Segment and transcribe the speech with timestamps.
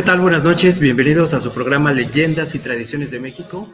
[0.00, 0.22] ¿Qué tal?
[0.22, 3.70] Buenas noches, bienvenidos a su programa Leyendas y Tradiciones de México.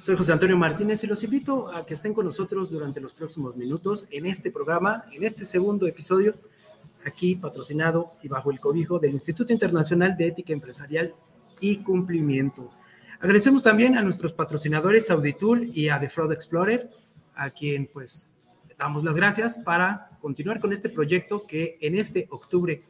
[0.00, 3.54] Soy José Antonio Martínez y los invito a que estén con nosotros durante los próximos
[3.54, 6.34] minutos en este programa, en este segundo episodio,
[7.04, 11.12] aquí patrocinado y bajo el cobijo del Instituto Internacional de Ética Empresarial
[11.60, 12.70] y Cumplimiento.
[13.20, 16.88] Agradecemos también a nuestros patrocinadores Auditul y a The Fraud Explorer,
[17.34, 18.32] a quien pues
[18.78, 22.80] damos las gracias para continuar con este proyecto que en este octubre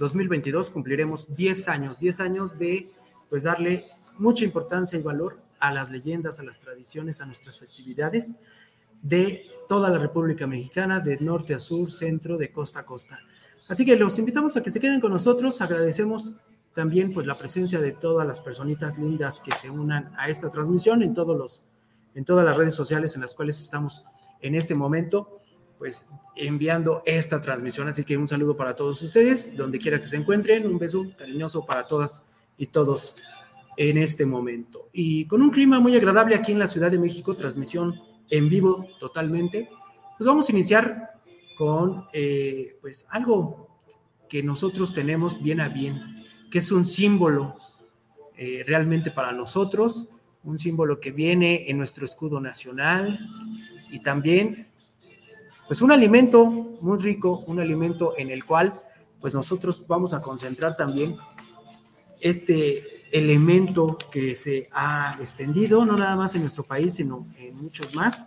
[0.00, 2.88] 2022 cumpliremos 10 años, 10 años de
[3.28, 3.84] pues darle
[4.18, 8.32] mucha importancia y valor a las leyendas, a las tradiciones, a nuestras festividades
[9.02, 13.20] de toda la República Mexicana, de norte a sur, centro, de costa a costa.
[13.68, 16.34] Así que los invitamos a que se queden con nosotros, agradecemos
[16.72, 21.02] también pues la presencia de todas las personitas lindas que se unan a esta transmisión
[21.02, 21.62] en todos los
[22.14, 24.04] en todas las redes sociales en las cuales estamos
[24.40, 25.39] en este momento
[25.80, 26.04] pues
[26.36, 27.88] enviando esta transmisión.
[27.88, 31.64] Así que un saludo para todos ustedes, donde quiera que se encuentren, un beso cariñoso
[31.64, 32.22] para todas
[32.58, 33.14] y todos
[33.78, 34.90] en este momento.
[34.92, 38.88] Y con un clima muy agradable aquí en la Ciudad de México, transmisión en vivo
[39.00, 39.70] totalmente,
[40.18, 41.12] pues vamos a iniciar
[41.56, 43.78] con eh, pues algo
[44.28, 47.56] que nosotros tenemos bien a bien, que es un símbolo
[48.36, 50.08] eh, realmente para nosotros,
[50.44, 53.18] un símbolo que viene en nuestro escudo nacional
[53.90, 54.69] y también
[55.70, 58.72] pues un alimento muy rico, un alimento en el cual
[59.20, 61.14] pues nosotros vamos a concentrar también
[62.20, 62.74] este
[63.12, 68.26] elemento que se ha extendido, no nada más en nuestro país, sino en muchos más,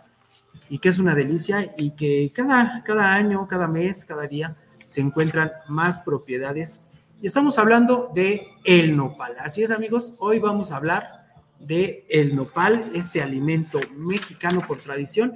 [0.70, 4.56] y que es una delicia y que cada, cada año, cada mes, cada día
[4.86, 6.80] se encuentran más propiedades.
[7.20, 9.34] Y estamos hablando de el nopal.
[9.38, 11.10] Así es, amigos, hoy vamos a hablar
[11.58, 15.34] de el nopal, este alimento mexicano por tradición.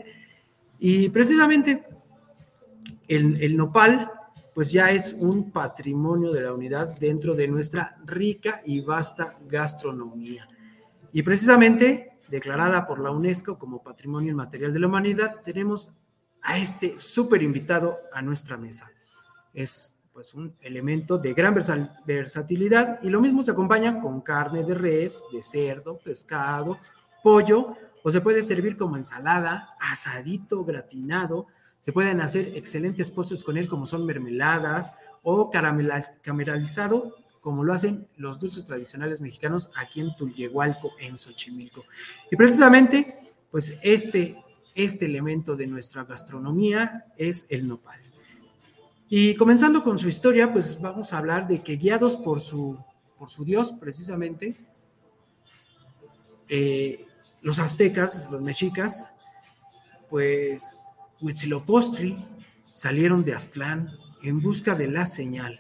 [0.79, 1.85] Y precisamente
[3.09, 4.11] el, nopal
[4.55, 10.49] pues ya es un patrimonio de la unidad dentro de nuestra rica y vasta gastronomía.
[11.13, 15.93] Y precisamente declarada por la UNESCO como Patrimonio Inmaterial de la Humanidad, tenemos
[16.43, 18.91] a este súper invitado a nuestra mesa.
[19.55, 21.55] Es pues un elemento de gran
[22.05, 26.79] versatilidad y lo mismo se acompaña con carne de res, de cerdo, pescado,
[27.23, 31.47] pollo o se puede servir como ensalada, asadito, gratinado,
[31.81, 38.09] se pueden hacer excelentes postres con él, como son mermeladas o caramelizado, como lo hacen
[38.17, 41.85] los dulces tradicionales mexicanos aquí en Tulyehualco, en Xochimilco.
[42.31, 43.19] Y precisamente,
[43.51, 44.43] pues este,
[44.75, 47.99] este elemento de nuestra gastronomía es el nopal.
[49.09, 52.79] Y comenzando con su historia, pues vamos a hablar de que guiados por su,
[53.19, 54.55] por su dios, precisamente,
[56.49, 57.07] eh,
[57.41, 59.11] los aztecas, los mexicas,
[60.11, 60.78] pues
[61.21, 62.17] Huitzilopochtli
[62.73, 63.91] salieron de Aztlán
[64.23, 65.59] en busca de la señal,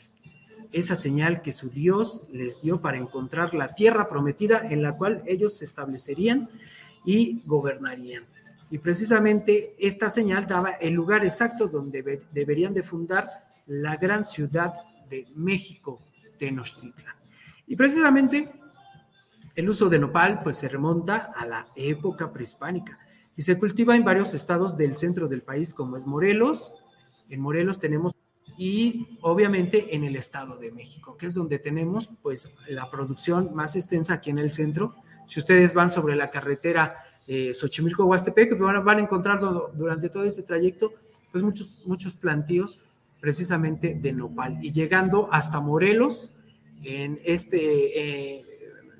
[0.70, 5.22] esa señal que su Dios les dio para encontrar la tierra prometida en la cual
[5.26, 6.48] ellos se establecerían
[7.04, 8.24] y gobernarían.
[8.70, 13.28] Y precisamente esta señal daba el lugar exacto donde deberían de fundar
[13.66, 14.74] la gran ciudad
[15.08, 16.00] de México,
[16.38, 17.14] Tenochtitlan.
[17.66, 18.48] Y precisamente
[19.56, 22.98] el uso de nopal pues se remonta a la época prehispánica
[23.38, 26.74] y se cultiva en varios estados del centro del país, como es Morelos.
[27.30, 28.12] En Morelos tenemos
[28.58, 33.76] y obviamente en el Estado de México, que es donde tenemos pues la producción más
[33.76, 34.92] extensa aquí en el centro.
[35.28, 36.96] Si ustedes van sobre la carretera
[37.28, 40.94] eh, Xochimilco-Huastepec, van, van, a encontrar durante todo ese trayecto
[41.30, 42.80] pues muchos, muchos plantíos
[43.20, 44.58] precisamente de nopal.
[44.64, 46.32] Y llegando hasta Morelos,
[46.82, 48.44] en este, eh,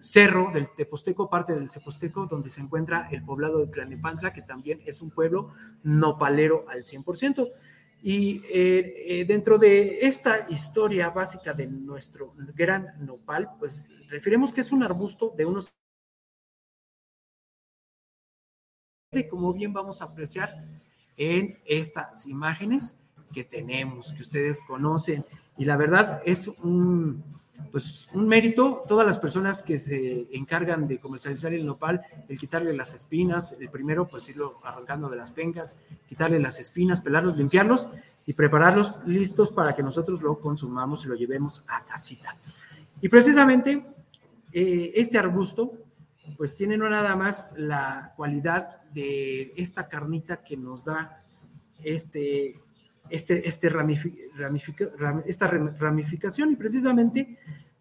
[0.01, 4.81] cerro del Teposteco, parte del Teposteco, donde se encuentra el poblado de Tlanepantla, que también
[4.87, 5.53] es un pueblo
[5.83, 7.51] nopalero al 100%.
[8.03, 14.61] Y eh, eh, dentro de esta historia básica de nuestro gran nopal, pues referimos que
[14.61, 15.73] es un arbusto de unos...
[19.31, 20.65] Como bien vamos a apreciar
[21.17, 22.99] en estas imágenes
[23.33, 25.25] que tenemos, que ustedes conocen.
[25.57, 27.25] Y la verdad es un,
[27.71, 32.73] pues un mérito, todas las personas que se encargan de comercializar el nopal, el quitarle
[32.73, 37.89] las espinas, el primero pues irlo arrancando de las pencas, quitarle las espinas, pelarlos, limpiarlos
[38.27, 42.37] y prepararlos listos para que nosotros lo consumamos y lo llevemos a casita.
[43.01, 43.85] Y precisamente
[44.53, 45.73] eh, este arbusto
[46.37, 51.25] pues tiene no nada más la cualidad de esta carnita que nos da
[51.83, 52.57] este,
[53.11, 53.71] este, este
[55.27, 57.39] esta ramificación y precisamente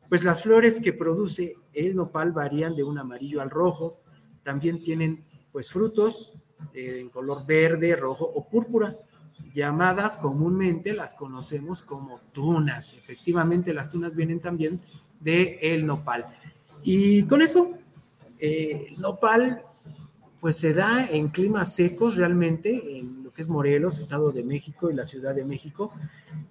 [0.10, 4.00] pues las flores que produce el nopal varían de un amarillo al rojo,
[4.44, 6.34] también tienen pues frutos
[6.74, 8.96] eh, en color verde, rojo o púrpura,
[9.54, 12.94] llamadas comúnmente las conocemos como tunas.
[12.94, 14.80] Efectivamente, las tunas vienen también
[15.20, 16.26] del el nopal.
[16.84, 17.72] Y con eso,
[18.40, 19.64] eh, el nopal
[20.40, 24.96] pues se da en climas secos realmente, en que es Morelos, Estado de México y
[24.96, 25.94] la Ciudad de México,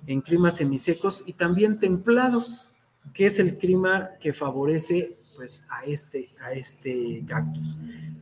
[0.06, 2.70] en climas semisecos y también templados,
[3.12, 7.76] que es el clima que favorece pues a este, a este cactus.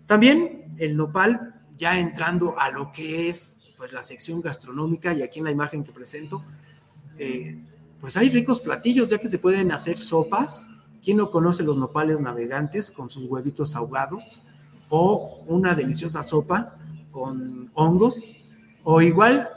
[0.06, 5.40] También el nopal, ya entrando a lo que es pues la sección gastronómica y aquí
[5.40, 6.42] en la imagen que presento,
[7.18, 7.58] eh,
[8.00, 10.70] pues hay ricos platillos, ya que se pueden hacer sopas.
[11.04, 14.40] ¿Quién no conoce los nopales navegantes con sus huevitos ahogados?
[14.88, 16.78] O una deliciosa sopa
[17.12, 18.34] con hongos.
[18.84, 19.48] O igual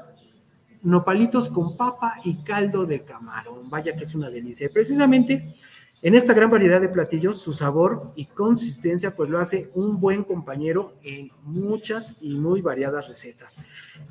[0.81, 3.69] nopalitos con papa y caldo de camarón.
[3.69, 4.69] Vaya que es una delicia.
[4.73, 5.55] precisamente
[6.03, 10.23] en esta gran variedad de platillos, su sabor y consistencia pues lo hace un buen
[10.23, 13.61] compañero en muchas y muy variadas recetas.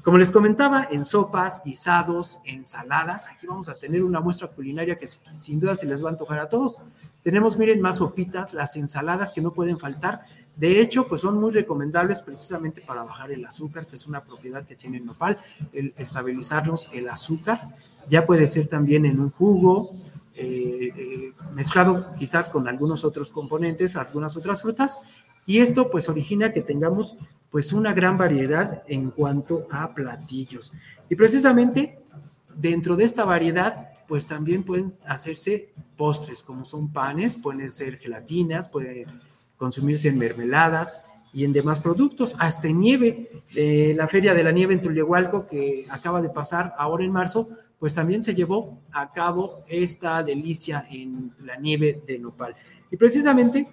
[0.02, 5.06] Como les comentaba, en sopas, guisados, ensaladas, aquí vamos a tener una muestra culinaria que
[5.06, 6.80] sin duda se les va a antojar a todos.
[7.22, 10.26] Tenemos, miren, más sopitas, las ensaladas que no pueden faltar.
[10.56, 14.64] De hecho, pues son muy recomendables precisamente para bajar el azúcar, que es una propiedad
[14.64, 15.38] que tiene el nopal,
[15.72, 17.76] el estabilizarnos el azúcar.
[18.08, 19.94] Ya puede ser también en un jugo,
[20.34, 25.00] eh, eh, mezclado quizás con algunos otros componentes, algunas otras frutas,
[25.44, 27.16] y esto pues origina que tengamos
[27.50, 30.72] pues una gran variedad en cuanto a platillos.
[31.10, 31.98] Y precisamente
[32.56, 38.68] dentro de esta variedad pues también pueden hacerse postres, como son panes, pueden ser gelatinas,
[38.68, 39.06] pueden
[39.56, 43.42] consumirse en mermeladas y en demás productos, hasta en nieve.
[43.94, 47.48] la Feria de la Nieve en Tullehualco, que acaba de pasar ahora en marzo,
[47.78, 52.54] pues también se llevó a cabo esta delicia en la nieve de nopal.
[52.90, 53.68] Y precisamente,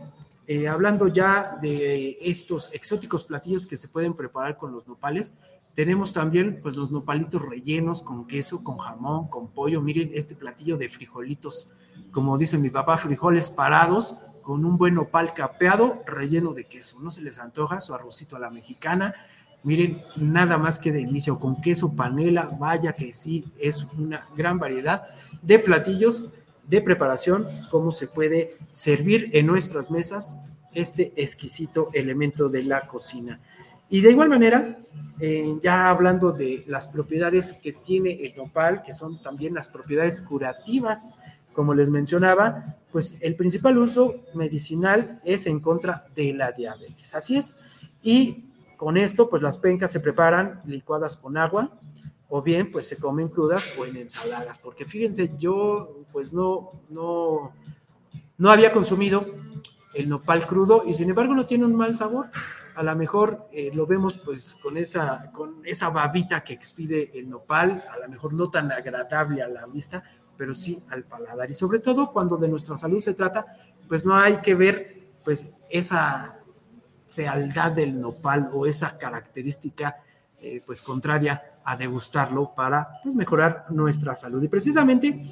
[0.48, 5.34] eh, hablando ya de estos exóticos platillos que se pueden preparar con los nopales,
[5.74, 9.82] tenemos también pues los nopalitos rellenos con queso, con jamón, con pollo.
[9.82, 11.70] Miren este platillo de frijolitos,
[12.12, 17.00] como dice mi papá, frijoles parados con un buen nopal capeado relleno de queso.
[17.00, 19.16] No se les antoja su arrocito a la mexicana
[19.64, 25.04] Miren, nada más que delicia, con queso panela, vaya que sí, es una gran variedad
[25.42, 26.32] de platillos
[26.68, 30.38] de preparación, cómo se puede servir en nuestras mesas
[30.74, 33.40] este exquisito elemento de la cocina.
[33.90, 34.80] Y de igual manera,
[35.22, 40.20] eh, ya hablando de las propiedades que tiene el nopal, que son también las propiedades
[40.20, 41.12] curativas,
[41.54, 47.16] como les mencionaba, pues el principal uso medicinal es en contra de la diabetes.
[47.16, 47.56] Así es.
[48.02, 48.46] Y
[48.78, 51.72] con esto, pues las pencas se preparan licuadas con agua
[52.30, 57.54] o bien pues se comen crudas o en ensaladas, porque fíjense, yo pues no, no,
[58.38, 59.26] no había consumido
[59.94, 62.26] el nopal crudo y sin embargo no tiene un mal sabor.
[62.76, 67.30] A lo mejor eh, lo vemos pues con esa, con esa babita que expide el
[67.30, 70.04] nopal, a lo mejor no tan agradable a la vista,
[70.38, 71.50] pero sí al paladar.
[71.50, 73.46] Y sobre todo cuando de nuestra salud se trata,
[73.88, 74.94] pues no hay que ver
[75.24, 76.38] pues esa
[77.08, 79.98] fealdad del nopal o esa característica
[80.40, 84.42] eh, pues contraria a degustarlo para pues, mejorar nuestra salud.
[84.44, 85.26] Y precisamente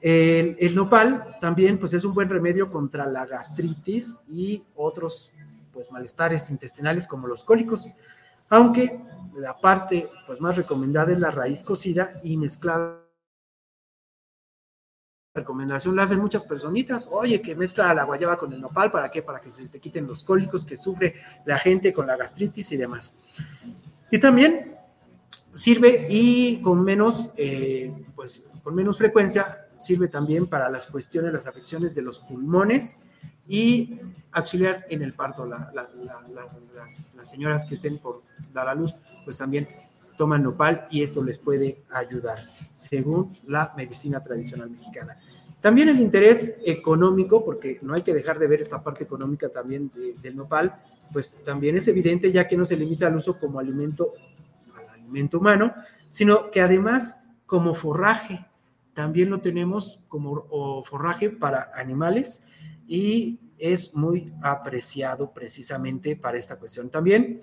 [0.00, 5.30] el, nopal también pues es un buen remedio contra la gastritis y otros
[5.72, 7.88] pues malestares intestinales como los cólicos,
[8.48, 9.00] aunque
[9.36, 12.99] la parte pues más recomendada es la raíz cocida y mezclada
[15.32, 19.22] recomendación la hacen muchas personitas, oye, que mezcla la guayaba con el nopal, ¿para qué?
[19.22, 22.76] Para que se te quiten los cólicos que sufre la gente con la gastritis y
[22.76, 23.16] demás.
[24.10, 24.74] Y también
[25.54, 31.46] sirve y con menos, eh, pues con menos frecuencia, sirve también para las cuestiones, las
[31.46, 32.96] afecciones de los pulmones
[33.46, 34.00] y
[34.32, 35.46] auxiliar en el parto.
[35.46, 38.22] las, las señoras que estén por
[38.52, 39.68] dar a luz, pues también
[40.20, 42.40] toman nopal y esto les puede ayudar,
[42.74, 45.16] según la medicina tradicional mexicana.
[45.62, 49.90] También el interés económico, porque no hay que dejar de ver esta parte económica también
[50.20, 50.78] del nopal,
[51.10, 54.12] pues también es evidente ya que no se limita al uso como alimento,
[54.76, 55.72] al alimento humano,
[56.10, 58.44] sino que además como forraje,
[58.92, 62.42] también lo tenemos como forraje para animales
[62.86, 66.90] y es muy apreciado precisamente para esta cuestión.
[66.90, 67.40] También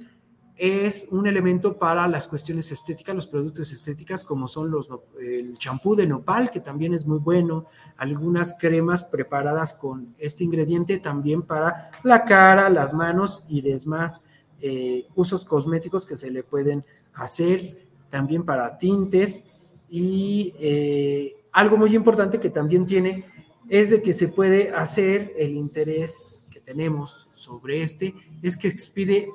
[0.58, 4.90] es un elemento para las cuestiones estéticas, los productos estéticas, como son los,
[5.22, 10.98] el champú de nopal, que también es muy bueno, algunas cremas preparadas con este ingrediente
[10.98, 14.24] también para la cara, las manos y demás
[14.60, 16.84] eh, usos cosméticos que se le pueden
[17.14, 19.46] hacer, también para tintes.
[19.90, 23.26] Y eh, algo muy importante que también tiene
[23.70, 29.30] es de que se puede hacer el interés que tenemos sobre este, es que expide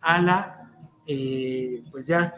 [0.00, 0.67] a la
[1.08, 2.34] eh, pues ya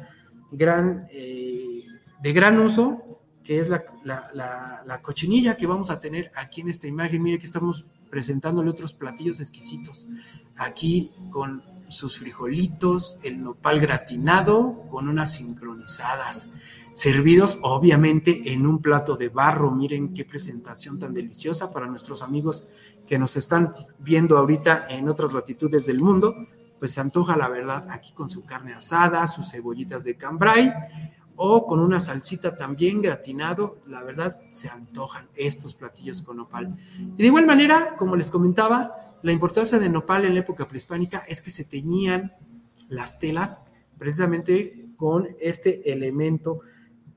[1.12, 1.84] eh,
[2.22, 6.68] de gran uso, que es la, la, la, cochinilla que vamos a tener aquí en
[6.68, 7.20] esta imagen.
[7.20, 10.06] Mire que estamos presentándole otros platillos exquisitos.
[10.56, 16.50] Aquí con sus frijolitos, el nopal gratinado con unas sincronizadas,
[16.92, 19.72] servidos obviamente en un plato de barro.
[19.72, 22.68] Miren qué presentación tan deliciosa para nuestros amigos
[23.08, 26.36] que nos están viendo ahorita en otras latitudes del mundo.
[26.80, 30.72] Pues se antoja la verdad aquí con su carne asada, sus cebollitas de cambray
[31.42, 36.76] o con una salsita también gratinado, la verdad se antojan estos platillos con nopal.
[36.98, 41.24] Y de igual manera, como les comentaba, la importancia de nopal en la época prehispánica
[41.26, 42.30] es que se teñían
[42.90, 43.64] las telas
[43.96, 46.60] precisamente con este elemento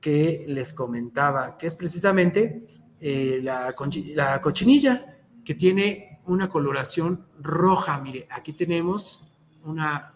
[0.00, 2.66] que les comentaba, que es precisamente
[3.02, 3.74] eh, la,
[4.14, 8.00] la cochinilla, que tiene una coloración roja.
[8.00, 9.22] Mire, aquí tenemos
[9.64, 10.14] una,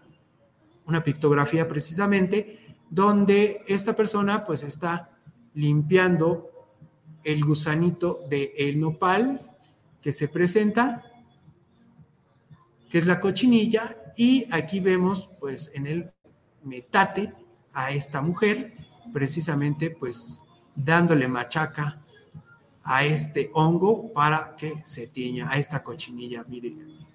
[0.87, 5.11] una pictografía precisamente donde esta persona pues está
[5.55, 6.50] limpiando
[7.25, 9.40] el gusanito de el nopal
[10.00, 11.05] que se presenta,
[12.88, 16.11] que es la cochinilla, y aquí vemos pues en el
[16.64, 17.33] metate
[17.73, 18.73] a esta mujer,
[19.12, 20.43] precisamente pues
[20.75, 22.00] dándole machaca
[22.83, 27.08] a este hongo para que se tiña, a esta cochinilla, miren.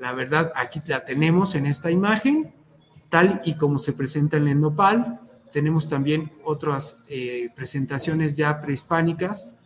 [0.00, 2.54] La verdad, aquí la tenemos en esta imagen,
[3.10, 5.20] tal y como se presenta en el nopal.
[5.52, 9.56] Tenemos también otras eh, presentaciones ya prehispánicas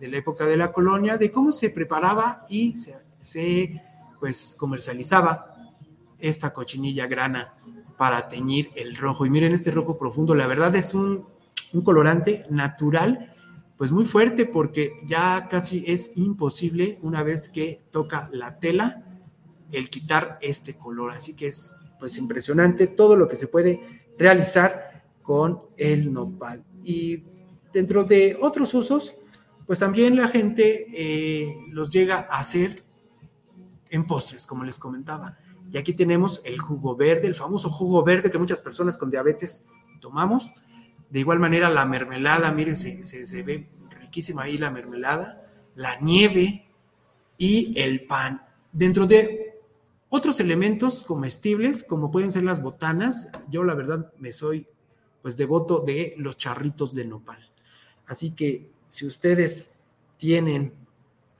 [0.00, 2.74] de la época de la colonia, de cómo se preparaba y
[3.20, 3.82] se,
[4.18, 5.54] pues, comercializaba
[6.18, 7.52] esta cochinilla grana
[7.98, 9.26] para teñir el rojo.
[9.26, 11.26] Y miren este rojo profundo, la verdad es un,
[11.74, 13.30] un colorante natural,
[13.76, 19.11] pues muy fuerte porque ya casi es imposible una vez que toca la tela
[19.72, 21.10] el quitar este color.
[21.12, 23.80] Así que es pues impresionante todo lo que se puede
[24.18, 26.64] realizar con el nopal.
[26.84, 27.24] Y
[27.72, 29.16] dentro de otros usos,
[29.66, 32.84] pues también la gente eh, los llega a hacer
[33.88, 35.38] en postres, como les comentaba.
[35.70, 39.64] Y aquí tenemos el jugo verde, el famoso jugo verde que muchas personas con diabetes
[40.00, 40.52] tomamos.
[41.08, 45.36] De igual manera la mermelada, miren, se, se ve riquísima ahí la mermelada,
[45.74, 46.66] la nieve
[47.38, 48.42] y el pan.
[48.72, 49.51] Dentro de
[50.14, 54.66] otros elementos comestibles, como pueden ser las botanas, yo la verdad me soy
[55.22, 57.50] pues devoto de los charritos de nopal.
[58.06, 59.70] Así que si ustedes
[60.18, 60.74] tienen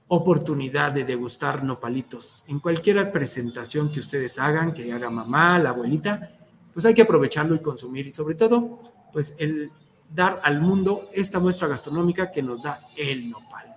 [0.07, 6.35] oportunidad de degustar nopalitos en cualquier presentación que ustedes hagan, que haga mamá, la abuelita,
[6.73, 9.71] pues hay que aprovecharlo y consumir y sobre todo, pues el
[10.11, 13.72] dar al mundo esta muestra gastronómica que nos da el nopal.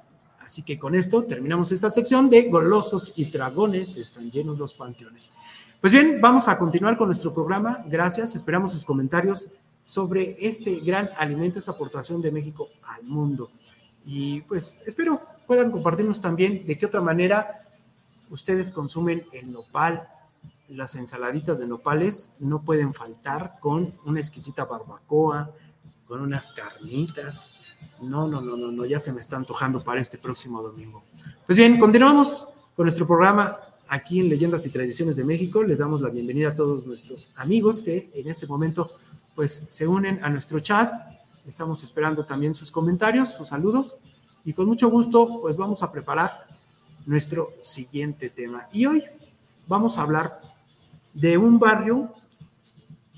[0.46, 5.32] Así que con esto terminamos esta sección de golosos y dragones, están llenos los panteones.
[5.80, 7.84] Pues bien, vamos a continuar con nuestro programa.
[7.88, 9.50] Gracias, esperamos sus comentarios
[9.82, 13.50] sobre este gran alimento, esta aportación de México al mundo.
[14.04, 17.66] Y pues espero puedan compartirnos también de qué otra manera
[18.30, 20.08] ustedes consumen el nopal.
[20.68, 25.50] Las ensaladitas de nopales no pueden faltar con una exquisita barbacoa,
[26.06, 27.50] con unas carnitas,
[28.00, 31.02] no, no, no, no, no, ya se me está antojando para este próximo domingo.
[31.46, 35.62] Pues bien, continuamos con nuestro programa aquí en Leyendas y Tradiciones de México.
[35.62, 38.90] Les damos la bienvenida a todos nuestros amigos que en este momento
[39.34, 40.92] pues se unen a nuestro chat.
[41.46, 43.98] Estamos esperando también sus comentarios, sus saludos
[44.44, 46.46] y con mucho gusto pues vamos a preparar
[47.06, 48.68] nuestro siguiente tema.
[48.72, 49.04] Y hoy
[49.68, 50.40] vamos a hablar
[51.14, 52.12] de un barrio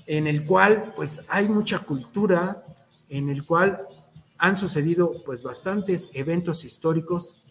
[0.05, 2.63] en el cual pues hay mucha cultura,
[3.09, 3.79] en el cual
[4.39, 7.43] han sucedido pues bastantes eventos históricos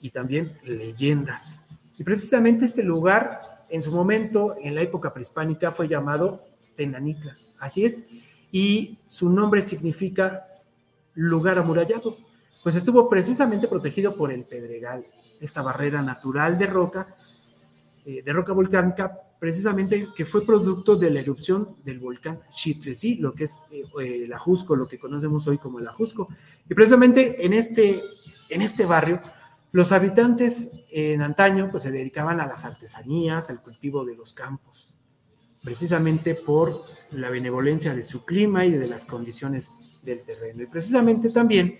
[0.00, 1.62] y también leyendas.
[1.98, 6.44] Y precisamente este lugar en su momento, en la época prehispánica, fue llamado
[6.76, 7.36] Tenanitla.
[7.58, 8.04] Así es.
[8.52, 10.46] Y su nombre significa
[11.14, 12.16] lugar amurallado,
[12.62, 15.04] pues estuvo precisamente protegido por el Pedregal,
[15.40, 17.16] esta barrera natural de roca,
[18.04, 19.12] eh, de roca volcánica
[19.44, 23.84] precisamente que fue producto de la erupción del volcán Xitlesí, lo que es eh,
[24.24, 26.28] el Ajusco, lo que conocemos hoy como el Ajusco.
[26.66, 28.02] Y precisamente en este,
[28.48, 29.20] en este barrio,
[29.70, 34.94] los habitantes en antaño pues, se dedicaban a las artesanías, al cultivo de los campos,
[35.62, 39.70] precisamente por la benevolencia de su clima y de las condiciones
[40.02, 40.62] del terreno.
[40.62, 41.76] Y precisamente también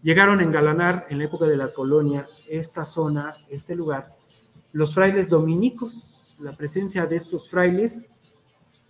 [0.00, 4.16] llegaron a engalanar en la época de la colonia esta zona, este lugar,
[4.72, 8.10] los frailes dominicos, la presencia de estos frailes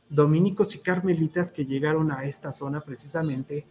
[0.09, 3.67] dominicos y carmelitas que llegaron a esta zona precisamente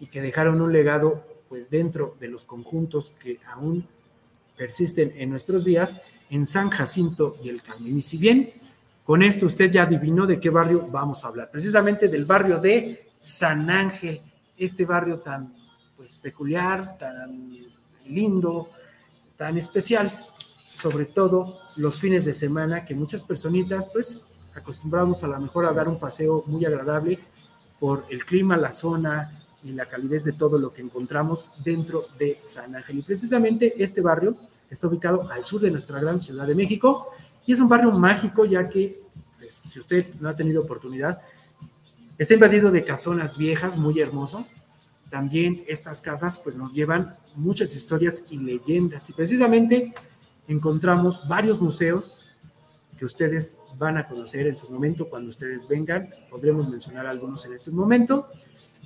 [0.00, 3.86] y que dejaron un legado pues dentro de los conjuntos que aún
[4.56, 6.00] persisten en nuestros días
[6.30, 7.96] en San Jacinto y el Carmen.
[7.96, 8.52] Y si bien
[9.04, 13.08] con esto usted ya adivinó de qué barrio vamos a hablar, precisamente del barrio de
[13.18, 14.20] San Ángel,
[14.56, 15.54] este barrio tan
[15.96, 17.50] pues, peculiar, tan
[18.06, 18.70] lindo,
[19.36, 20.12] tan especial,
[20.72, 25.72] sobre todo los fines de semana que muchas personitas pues acostumbramos a lo mejor a
[25.72, 27.18] dar un paseo muy agradable
[27.80, 32.38] por el clima, la zona y la calidez de todo lo que encontramos dentro de
[32.42, 32.98] San Ángel.
[32.98, 34.36] Y precisamente este barrio
[34.70, 37.08] está ubicado al sur de nuestra gran Ciudad de México
[37.46, 38.98] y es un barrio mágico ya que,
[39.38, 41.20] pues, si usted no ha tenido oportunidad,
[42.18, 44.62] está invadido de casonas viejas muy hermosas.
[45.10, 49.92] También estas casas pues nos llevan muchas historias y leyendas y precisamente
[50.48, 52.26] encontramos varios museos
[52.98, 56.08] que ustedes van a conocer en su momento cuando ustedes vengan.
[56.30, 58.28] Podremos mencionar algunos en este momento.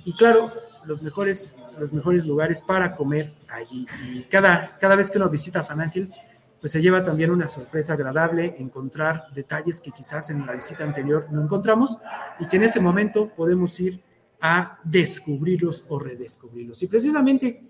[0.05, 0.51] Y claro,
[0.85, 3.85] los mejores, los mejores lugares para comer allí.
[4.13, 6.11] Y cada, cada vez que uno visita San Ángel,
[6.59, 11.27] pues se lleva también una sorpresa agradable, encontrar detalles que quizás en la visita anterior
[11.31, 11.97] no encontramos
[12.39, 14.01] y que en ese momento podemos ir
[14.41, 16.81] a descubrirlos o redescubrirlos.
[16.83, 17.63] Y precisamente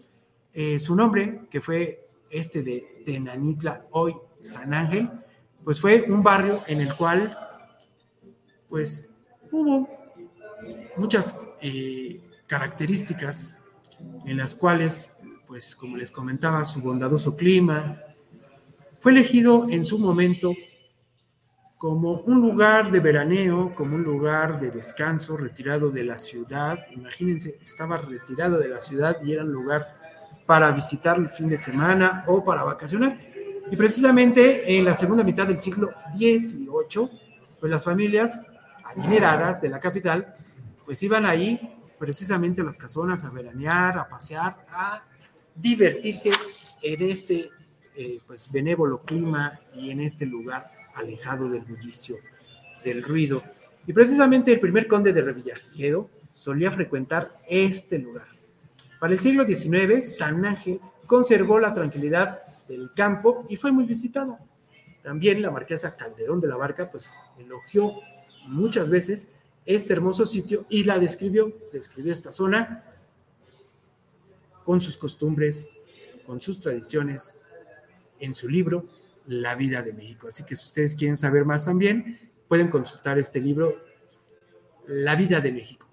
[0.54, 5.10] eh, su nombre, que fue este de Tenanitla, hoy San Ángel,
[5.64, 7.38] pues fue un barrio en el cual
[8.70, 9.10] pues
[9.52, 9.90] hubo
[10.96, 13.58] muchas eh, características
[14.26, 15.18] en las cuales,
[15.48, 18.02] pues como les comentaba, su bondadoso clima,
[19.00, 20.54] fue elegido en su momento
[21.78, 26.78] como un lugar de veraneo, como un lugar de descanso, retirado de la ciudad.
[26.92, 29.99] Imagínense, estaba retirado de la ciudad y era un lugar
[30.50, 33.16] para visitar el fin de semana o para vacacionar.
[33.70, 37.08] Y precisamente en la segunda mitad del siglo XVIII,
[37.60, 38.48] pues las familias
[38.84, 40.34] adineradas de la capital,
[40.84, 45.04] pues iban ahí precisamente a las casonas a veranear, a pasear, a
[45.54, 46.32] divertirse
[46.82, 47.52] en este
[47.96, 52.18] eh, pues benévolo clima y en este lugar alejado del bullicio,
[52.84, 53.44] del ruido.
[53.86, 58.39] Y precisamente el primer conde de Revillagigedo solía frecuentar este lugar.
[59.00, 64.40] Para el siglo XIX, San Ángel conservó la tranquilidad del campo y fue muy visitada.
[65.02, 67.94] También la marquesa Calderón de la Barca, pues elogió
[68.48, 69.30] muchas veces
[69.66, 72.84] este hermoso sitio y la describió, describió esta zona
[74.66, 75.84] con sus costumbres,
[76.26, 77.40] con sus tradiciones,
[78.20, 78.86] en su libro
[79.26, 80.28] La vida de México.
[80.28, 83.78] Así que si ustedes quieren saber más también, pueden consultar este libro,
[84.88, 85.89] La vida de México,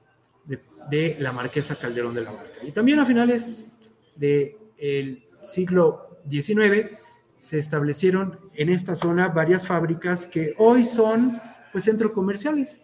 [0.91, 2.65] de, la marquesa Calderón de la Barca.
[2.65, 3.67] Y también a finales
[4.15, 6.99] del siglo XIX
[7.39, 11.41] se establecieron en esta zona varias fábricas que hoy son
[11.73, 12.81] pues centros comerciales.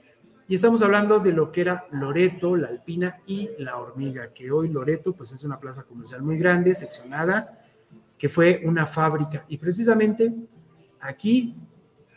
[0.49, 4.69] Y estamos hablando de lo que era Loreto, La Alpina y La Hormiga, que hoy
[4.69, 7.65] Loreto pues es una plaza comercial muy grande, seccionada,
[8.19, 9.45] que fue una fábrica.
[9.49, 10.33] Y precisamente
[11.01, 11.57] aquí,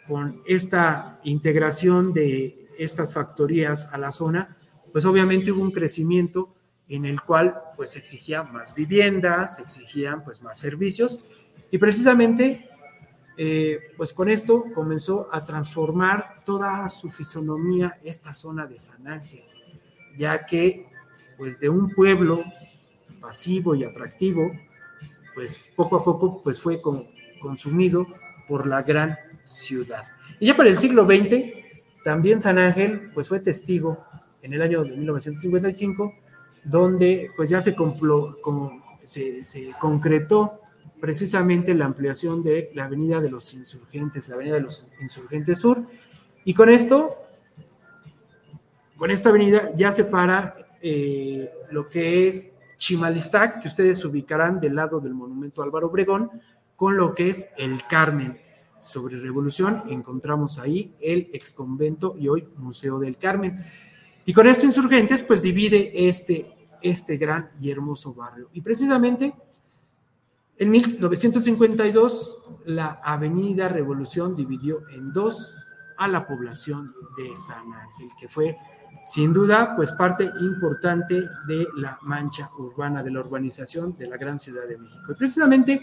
[0.08, 4.58] con esta integración de estas factorías a la zona,
[4.96, 6.56] pues obviamente hubo un crecimiento
[6.88, 11.20] en el cual pues se exigía más viviendas, exigían pues más servicios
[11.70, 12.70] y precisamente
[13.36, 19.44] eh, pues con esto comenzó a transformar toda su fisonomía esta zona de San Ángel,
[20.18, 20.88] ya que
[21.38, 22.46] pues de un pueblo
[23.20, 24.50] pasivo y atractivo
[25.34, 26.82] pues poco a poco pues fue
[27.42, 28.08] consumido
[28.48, 30.06] por la gran ciudad.
[30.40, 31.52] Y ya para el siglo XX,
[32.06, 34.02] también San Ángel pues fue testigo
[34.46, 36.14] en el año de 1955,
[36.64, 37.76] donde pues ya se,
[39.04, 40.62] se, se concretó
[41.02, 45.84] precisamente la ampliación de la Avenida de los Insurgentes, la Avenida de los Insurgentes Sur,
[46.44, 47.18] y con esto,
[48.98, 55.00] con esta avenida ya separa eh, lo que es Chimalistac, que ustedes ubicarán del lado
[55.00, 56.30] del monumento Álvaro Obregón,
[56.76, 58.40] con lo que es el Carmen.
[58.80, 63.66] Sobre Revolución encontramos ahí el ex convento y hoy Museo del Carmen.
[64.26, 68.50] Y con esto Insurgentes pues divide este, este gran y hermoso barrio.
[68.54, 69.34] Y precisamente
[70.58, 75.56] en 1952 la Avenida Revolución dividió en dos
[75.98, 78.58] a la población de San Ángel, que fue
[79.06, 84.40] sin duda, pues parte importante de la mancha urbana, de la urbanización de la gran
[84.40, 85.12] Ciudad de México.
[85.12, 85.80] Y precisamente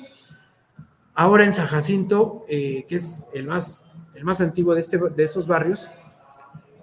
[1.15, 5.23] ahora en San Jacinto, eh, que es el más, el más antiguo de, este, de
[5.23, 5.89] esos barrios,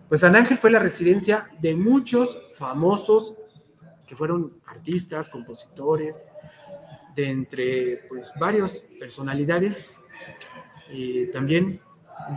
[0.09, 3.35] pues San Ángel fue la residencia de muchos famosos
[4.05, 6.27] que fueron artistas, compositores,
[7.15, 9.99] de entre pues varias personalidades,
[10.91, 11.79] eh, también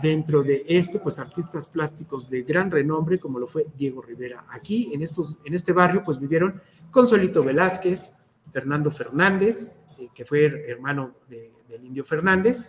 [0.00, 4.46] Dentro de esto, pues artistas plásticos de gran renombre, como lo fue Diego Rivera.
[4.48, 8.12] Aquí, en, estos, en este barrio, pues vivieron Consolito Velázquez,
[8.52, 12.68] Fernando Fernández, eh, que fue hermano del Indio Fernández,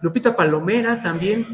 [0.00, 1.46] Lupita Palomera también,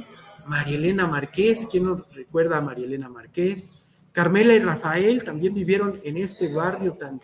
[0.46, 3.72] María Elena Marqués, ¿quién no recuerda a María Elena Marqués?
[4.12, 7.20] Carmela y Rafael también vivieron en este barrio tan,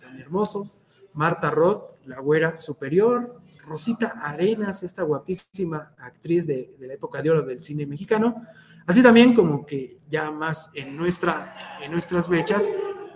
[0.00, 0.70] tan, Hermoso,
[1.14, 3.26] Marta Roth, la güera superior,
[3.66, 8.46] Rosita Arenas, esta guapísima actriz de, de, la época de oro del cine mexicano,
[8.86, 12.68] así también como que ya más en, nuestra, en nuestras fechas,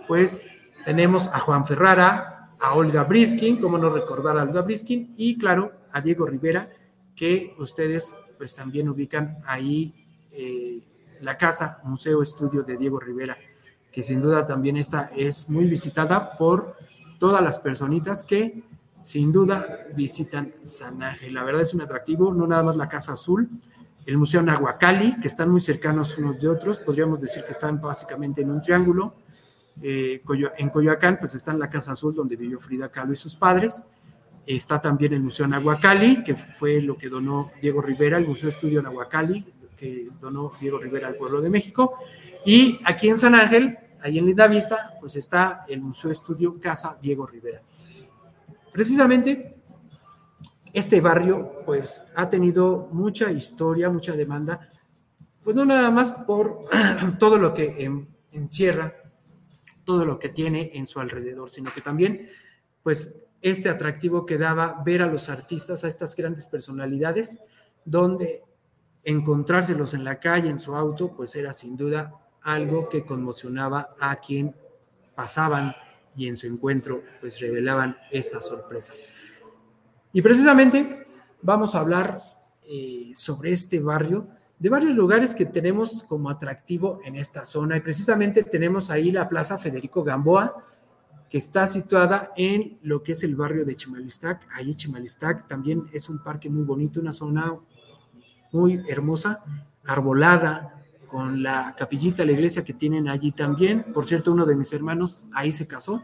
[0.07, 0.45] pues
[0.85, 5.71] tenemos a Juan Ferrara, a Olga Briskin, como no recordar a Olga Briskin, y claro,
[5.91, 6.69] a Diego Rivera,
[7.15, 9.93] que ustedes pues también ubican ahí
[10.31, 10.81] eh,
[11.19, 13.37] la casa, Museo Estudio de Diego Rivera,
[13.91, 16.77] que sin duda también esta es muy visitada por
[17.19, 18.63] todas las personitas que
[19.01, 21.33] sin duda visitan San Ángel.
[21.33, 23.49] La verdad es un atractivo, no nada más la Casa Azul,
[24.05, 28.41] el Museo Nahuacali, que están muy cercanos unos de otros, podríamos decir que están básicamente
[28.41, 29.15] en un triángulo.
[29.81, 30.21] Eh,
[30.57, 33.83] en Coyoacán, pues está en la Casa Azul, donde vivió Frida Kahlo y sus padres.
[34.49, 38.81] Está también el Museo Nahuacali, que fue lo que donó Diego Rivera, el Museo Estudio
[38.81, 39.45] Nahuacali,
[39.77, 41.99] que donó Diego Rivera al pueblo de México.
[42.43, 46.97] Y aquí en San Ángel, ahí en Linda Vista, pues está el Museo Estudio Casa
[46.99, 47.61] Diego Rivera.
[48.71, 49.57] Precisamente
[50.73, 54.71] este barrio pues ha tenido mucha historia, mucha demanda,
[55.43, 56.65] pues no nada más por
[57.19, 57.87] todo lo que
[58.31, 58.95] encierra,
[59.83, 62.29] todo lo que tiene en su alrededor, sino que también
[62.81, 67.39] pues este atractivo que daba ver a los artistas, a estas grandes personalidades,
[67.85, 68.41] donde
[69.03, 74.15] encontrárselos en la calle, en su auto, pues era sin duda algo que conmocionaba a
[74.17, 74.55] quien
[75.15, 75.73] pasaban
[76.15, 78.93] y en su encuentro pues revelaban esta sorpresa.
[80.11, 81.07] Y precisamente
[81.41, 82.19] vamos a hablar
[82.67, 87.77] eh, sobre este barrio, de varios lugares que tenemos como atractivo en esta zona.
[87.77, 90.65] Y precisamente tenemos ahí la Plaza Federico Gamboa,
[91.29, 94.47] que está situada en lo que es el barrio de Chimalistac.
[94.53, 97.55] Ahí Chimalistac también es un parque muy bonito, una zona
[98.51, 99.43] muy hermosa,
[99.85, 103.83] arbolada, con la capillita, la iglesia que tienen allí también.
[103.93, 106.03] Por cierto, uno de mis hermanos ahí se casó.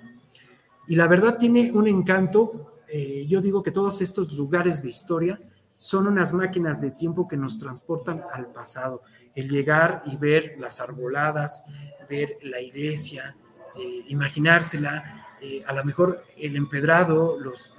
[0.88, 2.82] Y la verdad tiene un encanto.
[2.88, 5.40] Eh, yo digo que todos estos lugares de historia
[5.78, 9.04] son unas máquinas de tiempo que nos transportan al pasado.
[9.36, 11.66] El llegar y ver las arboladas,
[12.10, 13.36] ver la iglesia,
[13.78, 17.74] eh, imaginársela, eh, a lo mejor el empedrado, los,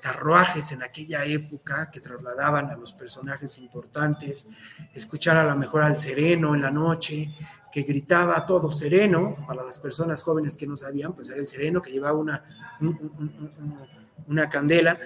[0.00, 4.46] carruajes en aquella época que trasladaban a los personajes importantes,
[4.94, 7.34] escuchar a lo mejor al sereno en la noche,
[7.72, 11.82] que gritaba todo sereno, para las personas jóvenes que no sabían, pues era el sereno
[11.82, 12.44] que llevaba una,
[14.28, 14.96] una candela,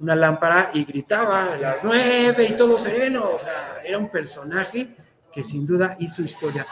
[0.00, 4.94] una lámpara y gritaba a las nueve y todo sereno, o sea, era un personaje
[5.32, 6.66] que sin duda hizo historia.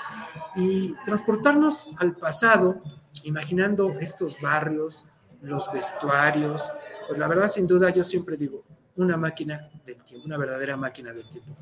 [0.57, 2.83] Y transportarnos al pasado,
[3.25, 5.07] imaginando estos barrios,
[5.43, 6.71] los vestuarios,
[7.09, 8.65] pues la verdad, sin duda, yo siempre digo,
[8.97, 11.57] una máquina del tiempo, una verdadera máquina del tiempo.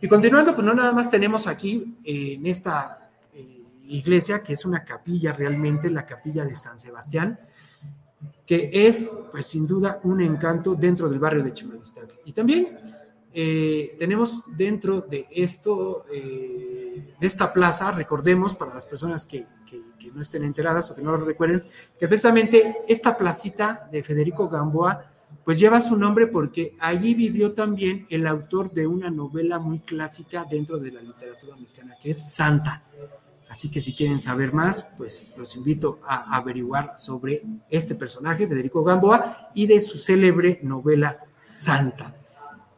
[0.00, 4.84] Y continuando, pues no nada más tenemos aquí en esta eh, iglesia, que es una
[4.84, 7.38] capilla realmente, la capilla de San Sebastián,
[8.44, 12.06] que es, pues sin duda, un encanto dentro del barrio de Chimalistán.
[12.24, 12.78] Y también
[13.32, 19.80] eh, tenemos dentro de esto, de esta plaza, recordemos para las personas que, que,
[20.12, 21.62] no estén enteradas o que no lo recuerden,
[21.98, 25.04] que precisamente esta placita de Federico Gamboa,
[25.44, 30.44] pues lleva su nombre porque allí vivió también el autor de una novela muy clásica
[30.50, 32.82] dentro de la literatura mexicana, que es Santa.
[33.48, 38.84] Así que si quieren saber más, pues los invito a averiguar sobre este personaje, Federico
[38.84, 42.14] Gamboa, y de su célebre novela Santa.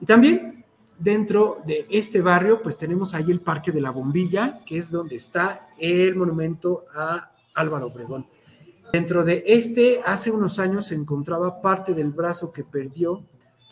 [0.03, 0.65] Y también
[0.99, 5.15] dentro de este barrio, pues tenemos ahí el Parque de la Bombilla, que es donde
[5.15, 8.27] está el monumento a Álvaro Obregón.
[8.93, 13.23] Dentro de este, hace unos años se encontraba parte del brazo que perdió,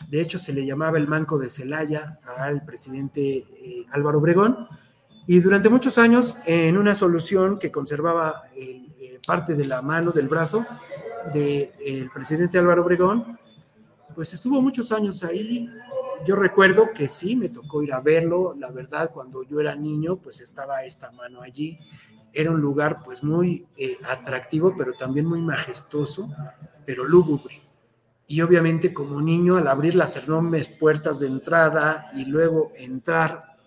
[0.07, 4.69] de hecho se le llamaba el manco de Celaya al presidente eh, Álvaro Obregón,
[5.27, 10.29] y durante muchos años, en una solución que conservaba eh, parte de la mano del
[10.29, 10.65] brazo
[11.33, 13.37] del presidente Álvaro Obregón,
[14.15, 15.69] pues estuvo muchos años ahí
[16.25, 20.17] yo recuerdo que sí, me tocó ir a verlo, la verdad, cuando yo era niño,
[20.17, 21.79] pues estaba esta mano allí.
[22.33, 26.29] Era un lugar pues muy eh, atractivo, pero también muy majestuoso,
[26.85, 27.61] pero lúgubre.
[28.27, 33.57] Y obviamente como niño, al abrir las enormes puertas de entrada y luego entrar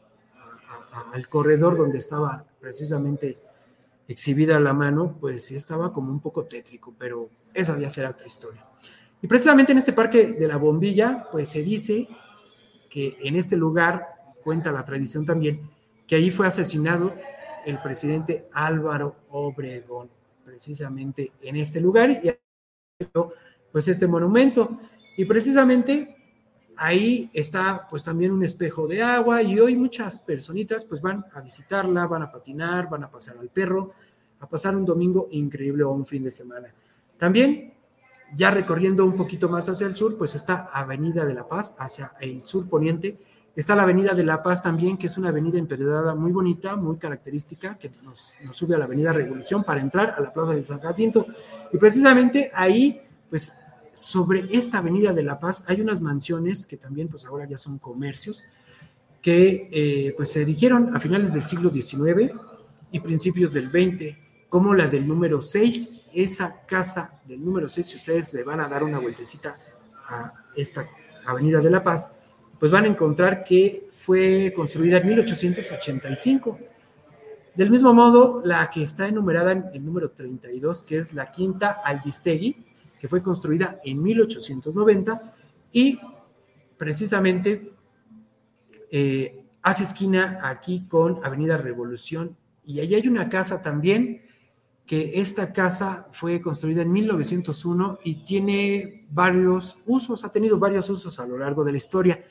[1.13, 3.39] al corredor donde estaba precisamente
[4.07, 8.27] exhibida la mano, pues sí estaba como un poco tétrico, pero esa ya será otra
[8.27, 8.65] historia.
[9.21, 12.09] Y precisamente en este parque de la bombilla, pues se dice
[12.95, 14.07] que en este lugar,
[14.45, 15.69] cuenta la tradición también,
[16.07, 17.13] que ahí fue asesinado
[17.67, 20.09] el presidente Álvaro Obregón,
[20.45, 22.31] precisamente en este lugar, y
[23.73, 24.79] pues este monumento.
[25.17, 26.17] Y precisamente
[26.77, 31.41] ahí está pues también un espejo de agua y hoy muchas personitas pues van a
[31.41, 33.91] visitarla, van a patinar, van a pasar al perro,
[34.39, 36.73] a pasar un domingo increíble o un fin de semana.
[37.19, 37.74] También,
[38.35, 42.13] ya recorriendo un poquito más hacia el sur, pues está Avenida de la Paz, hacia
[42.21, 43.19] el sur poniente.
[43.55, 46.97] Está la Avenida de la Paz también, que es una avenida empedrada muy bonita, muy
[46.97, 50.81] característica, que nos, sube a la Avenida Revolución para entrar a la Plaza de San
[50.81, 51.27] Jacinto.
[51.73, 53.57] Y precisamente ahí, pues
[53.93, 57.79] sobre esta Avenida de la Paz hay unas mansiones que también, pues ahora ya son
[57.79, 58.45] comercios,
[59.23, 62.33] que eh, pues se erigieron a finales del siglo XIX
[62.91, 64.24] y principios del XX,
[64.55, 68.69] como la del número 6, esa casa del número 6, si ustedes le van a
[68.69, 69.57] dar una vueltecita
[70.07, 70.89] a esta
[71.27, 72.09] Avenida de la Paz,
[72.61, 76.59] pues van a encontrar que fue construida en 1885.
[77.57, 81.81] Del mismo modo, la que está enumerada en el número 32, que es la Quinta
[81.85, 82.65] Aldistegui,
[83.01, 85.35] que fue construida en 1890
[85.73, 85.99] y
[86.77, 87.73] precisamente
[88.89, 94.23] eh, hace esquina aquí con Avenida Revolución y allí hay una casa también
[94.87, 101.19] que esta casa fue construida en 1901 y tiene varios usos, ha tenido varios usos
[101.19, 102.23] a lo largo de la historia.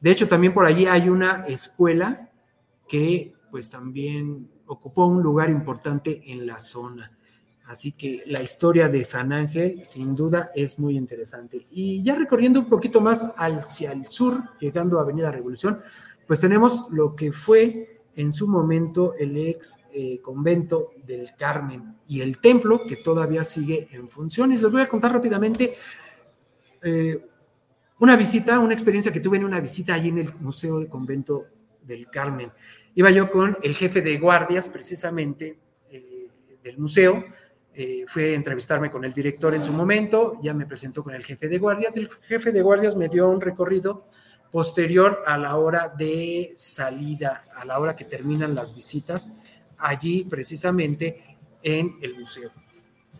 [0.00, 2.30] De hecho, también por allí hay una escuela
[2.86, 7.12] que pues también ocupó un lugar importante en la zona.
[7.66, 11.66] Así que la historia de San Ángel sin duda es muy interesante.
[11.70, 15.80] Y ya recorriendo un poquito más hacia el sur, llegando a Avenida Revolución,
[16.26, 22.20] pues tenemos lo que fue en su momento el ex eh, convento del Carmen y
[22.20, 24.60] el templo que todavía sigue en funciones.
[24.60, 25.76] Les voy a contar rápidamente
[26.82, 27.24] eh,
[28.00, 31.46] una visita, una experiencia que tuve en una visita allí en el Museo del Convento
[31.80, 32.50] del Carmen.
[32.96, 35.56] Iba yo con el jefe de guardias precisamente
[35.88, 36.26] eh,
[36.64, 37.24] del museo
[37.72, 41.24] eh, fue a entrevistarme con el director en su momento, ya me presentó con el
[41.24, 44.08] jefe de guardias, el jefe de guardias me dio un recorrido
[44.50, 49.32] posterior a la hora de salida, a la hora que terminan las visitas,
[49.78, 52.50] allí precisamente en el museo.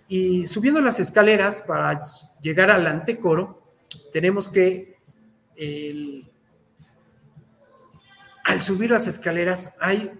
[0.08, 2.00] Y subiendo las escaleras para
[2.40, 3.62] llegar al antecoro,
[4.12, 4.96] tenemos que
[8.44, 10.10] al subir las escaleras hay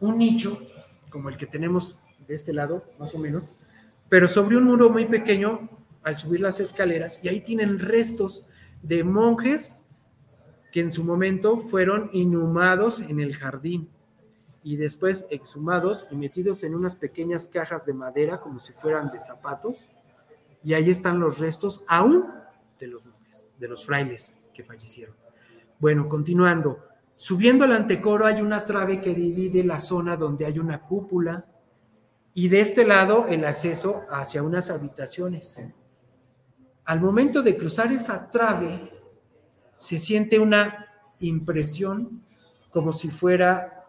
[0.00, 0.60] un nicho,
[1.08, 3.54] como el que tenemos de este lado, más o menos,
[4.08, 5.68] pero sobre un muro muy pequeño
[6.02, 8.44] al subir las escaleras y ahí tienen restos
[8.82, 9.84] de monjes
[10.80, 13.88] en su momento fueron inhumados en el jardín
[14.62, 19.20] y después exhumados y metidos en unas pequeñas cajas de madera como si fueran de
[19.20, 19.88] zapatos
[20.62, 22.26] y ahí están los restos aún
[22.78, 25.14] de los monjes, de los frailes que fallecieron.
[25.78, 26.80] Bueno, continuando,
[27.16, 31.46] subiendo al antecoro hay una trave que divide la zona donde hay una cúpula
[32.34, 35.60] y de este lado el acceso hacia unas habitaciones.
[36.84, 38.97] Al momento de cruzar esa trave,
[39.78, 40.86] se siente una
[41.20, 42.22] impresión
[42.70, 43.84] como si fuera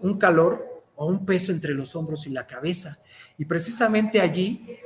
[0.00, 2.98] un calor o un peso entre los hombros y la cabeza.
[3.38, 4.76] Y precisamente allí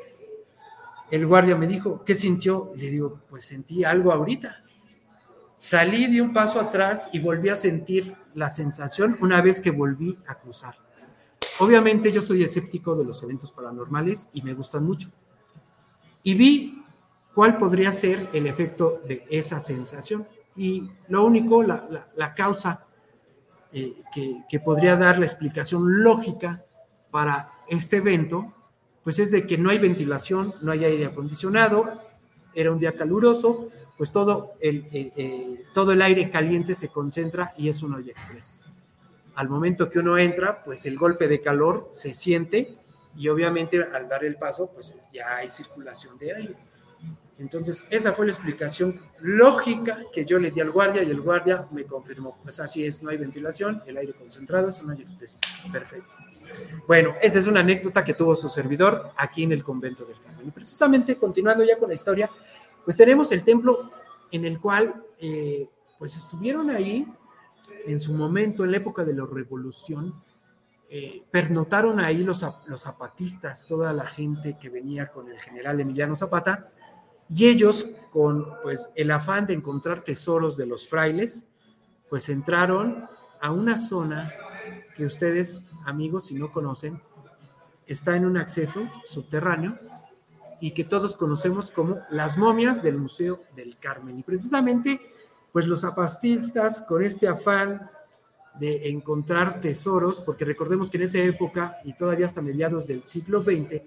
[1.10, 2.70] el guardia me dijo, ¿qué sintió?
[2.76, 4.62] Le digo, pues sentí algo ahorita.
[5.54, 10.18] Salí de un paso atrás y volví a sentir la sensación una vez que volví
[10.26, 10.76] a cruzar.
[11.58, 15.10] Obviamente yo soy escéptico de los eventos paranormales y me gustan mucho.
[16.22, 16.84] Y vi
[17.36, 20.26] cuál podría ser el efecto de esa sensación.
[20.56, 22.86] Y lo único, la, causa
[23.72, 26.64] eh, que, que, podría dar la explicación lógica
[27.10, 28.54] para este evento,
[29.04, 31.84] pues es de que no hay ventilación, no hay aire acondicionado,
[32.54, 33.68] era un día caluroso,
[33.98, 38.08] pues todo el, eh, eh, todo el aire caliente se concentra y es un hoy
[38.08, 38.62] express
[39.36, 42.74] al momento que uno entra, pues el golpe de calor se siente
[43.14, 46.54] y obviamente al dar el paso, pues ya hay circulación de aire.
[47.38, 51.66] Entonces, esa fue la explicación lógica que yo le di al guardia y el guardia
[51.70, 55.40] me confirmó, pues así es, no hay ventilación, el aire concentrado, eso no hay expresión.
[55.70, 56.12] Perfecto.
[56.86, 60.48] Bueno, esa es una anécdota que tuvo su servidor aquí en el convento del Carmen.
[60.48, 62.30] Y precisamente, continuando ya con la historia,
[62.84, 63.90] pues tenemos el templo
[64.30, 65.68] en el cual, eh,
[65.98, 67.06] pues estuvieron ahí
[67.86, 70.14] en su momento, en la época de la revolución,
[70.88, 76.16] eh, pernotaron ahí los, los zapatistas, toda la gente que venía con el general Emiliano
[76.16, 76.70] Zapata,
[77.28, 81.46] y ellos, con pues, el afán de encontrar tesoros de los frailes,
[82.08, 83.04] pues entraron
[83.40, 84.32] a una zona
[84.94, 87.02] que ustedes, amigos, si no conocen,
[87.86, 89.78] está en un acceso subterráneo
[90.60, 94.18] y que todos conocemos como las momias del Museo del Carmen.
[94.18, 95.00] Y precisamente
[95.52, 97.90] pues los zapatistas con este afán
[98.58, 103.42] de encontrar tesoros, porque recordemos que en esa época y todavía hasta mediados del siglo
[103.42, 103.82] XX,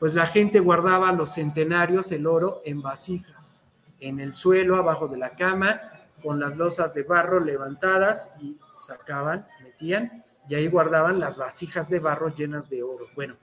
[0.00, 3.62] pues la gente guardaba los centenarios, el oro, en vasijas,
[4.00, 5.78] en el suelo, abajo de la cama,
[6.22, 12.00] con las losas de barro levantadas y sacaban, metían, y ahí guardaban las vasijas de
[12.00, 13.06] barro llenas de oro.
[13.14, 13.36] Bueno,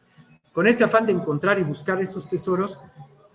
[0.51, 2.79] Con ese afán de encontrar y buscar esos tesoros,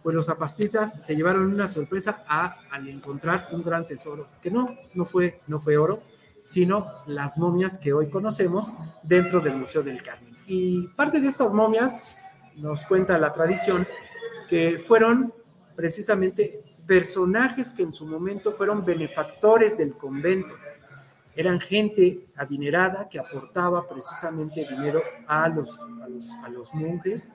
[0.03, 4.77] pues los zapatistas se llevaron una sorpresa a, al encontrar un gran tesoro, que no,
[4.95, 6.03] no fue, no fue oro,
[6.43, 10.35] sino las momias que hoy conocemos dentro del Museo del Carmen.
[10.49, 12.17] Y parte de estas momias,
[12.57, 13.87] nos cuenta la tradición,
[14.49, 15.33] que fueron
[15.75, 20.55] precisamente personajes que en su momento fueron benefactores del convento.
[21.35, 25.81] Eran gente adinerada que aportaba precisamente dinero a los,
[26.45, 27.31] a los, monjes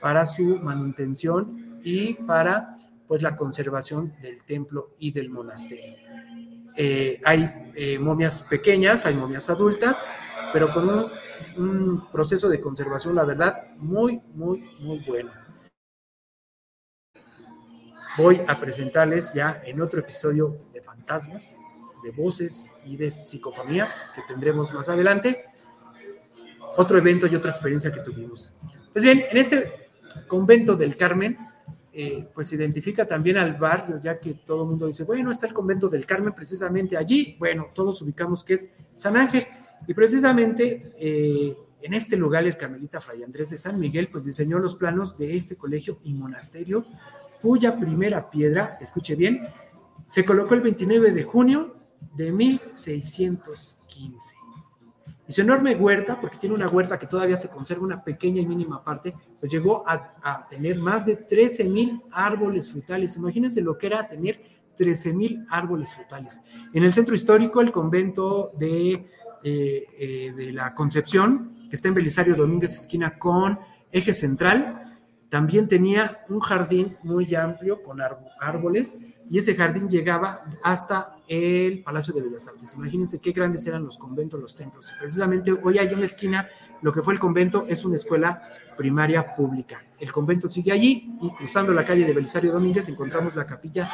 [0.00, 5.96] para su manutención y para pues la conservación del templo y del monasterio.
[6.76, 10.08] Eh, hay eh, momias pequeñas, hay momias adultas,
[10.52, 11.10] pero con un,
[11.56, 15.30] un, proceso de conservación, la verdad, muy, muy, muy bueno.
[18.16, 24.22] Voy a presentarles ya en otro episodio de fantasmas, de voces y de psicofonías que
[24.22, 25.44] tendremos más adelante,
[26.76, 28.54] otro evento y otra experiencia que tuvimos.
[28.92, 29.90] Pues bien, en este
[30.26, 31.38] convento del Carmen,
[31.92, 35.52] eh, pues identifica también al barrio, ya que todo el mundo dice, bueno, está el
[35.52, 37.36] convento del Carmen precisamente allí.
[37.38, 39.46] Bueno, todos ubicamos que es San Ángel.
[39.86, 44.58] Y precisamente eh, en este lugar el carmelita Fray Andrés de San Miguel, pues diseñó
[44.58, 46.84] los planos de este colegio y monasterio,
[47.40, 49.46] cuya primera piedra, escuche bien,
[50.06, 51.74] se colocó el 29 de junio
[52.16, 54.38] de 1615.
[55.28, 58.46] Y su enorme huerta, porque tiene una huerta que todavía se conserva una pequeña y
[58.46, 63.14] mínima parte, pues llegó a, tener más de 13 mil árboles frutales.
[63.16, 64.40] Imagínense lo que era tener
[64.76, 66.40] 13 mil árboles frutales.
[66.72, 69.10] En el centro histórico, el convento de,
[69.42, 73.58] eh, eh, de la Concepción, que está en Belisario Domínguez, esquina con
[73.92, 74.98] eje central,
[75.28, 77.98] también tenía un jardín muy amplio con
[78.40, 78.96] árboles
[79.30, 82.74] y ese jardín llegaba hasta el Palacio de Bellas Artes.
[82.74, 84.90] Imagínense qué grandes eran los conventos, los templos.
[84.98, 86.48] Precisamente hoy hay en la esquina,
[86.80, 88.42] lo que fue el convento es una escuela
[88.76, 89.82] primaria pública.
[89.98, 93.90] El convento sigue allí y cruzando la calle de Belisario Domínguez encontramos la capilla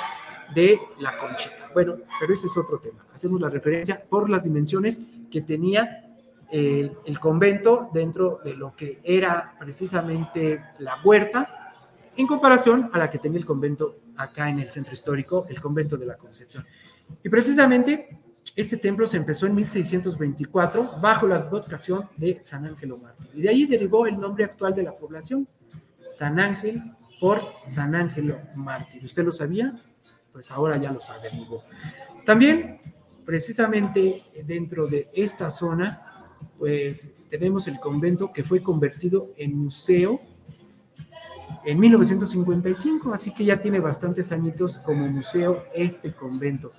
[0.54, 1.70] de la Conchita.
[1.72, 3.06] Bueno, pero ese es otro tema.
[3.14, 6.04] Hacemos la referencia por las dimensiones que tenía
[6.50, 11.74] el, convento dentro de lo que era precisamente la huerta
[12.16, 15.96] en comparación a la que tenía el convento acá en el centro histórico, el convento
[15.96, 16.64] de la Concepción.
[17.22, 18.20] Y precisamente
[18.54, 23.30] este templo se empezó en 1624 bajo la advocación de San Ángelo Mártir.
[23.34, 25.48] Y de ahí derivó el nombre actual de la población,
[26.00, 26.80] San Ángel
[27.20, 29.04] por San Ángelo Mártir.
[29.04, 29.74] ¿Usted lo sabía?
[30.34, 31.30] Pues ahora ya lo sabe.
[32.26, 32.80] También,
[33.24, 36.26] precisamente dentro de esta zona,
[36.58, 40.18] pues tenemos el convento que fue convertido en museo
[41.64, 46.72] en 1955, así que ya tiene bastantes añitos como museo este convento.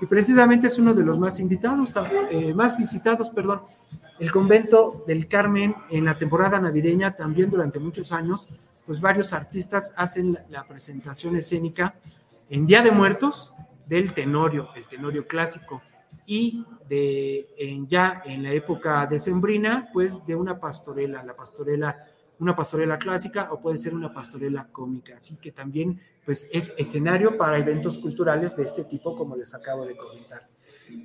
[0.00, 1.92] Y precisamente es uno de los más invitados,
[2.30, 3.62] eh, más visitados, perdón.
[4.20, 8.48] El convento del Carmen en la temporada navideña, también durante muchos años,
[8.86, 11.96] pues varios artistas hacen la presentación escénica
[12.50, 13.54] en Día de Muertos
[13.86, 15.80] del Tenorio, el Tenorio clásico,
[16.26, 16.64] y
[17.88, 21.96] ya en la época decembrina, pues de una pastorela, la pastorela
[22.40, 25.16] una pastorela clásica o puede ser una pastorela cómica.
[25.16, 29.84] Así que también pues, es escenario para eventos culturales de este tipo, como les acabo
[29.84, 30.48] de comentar.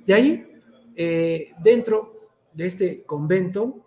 [0.06, 0.62] De ahí,
[0.96, 3.84] eh, dentro de este convento,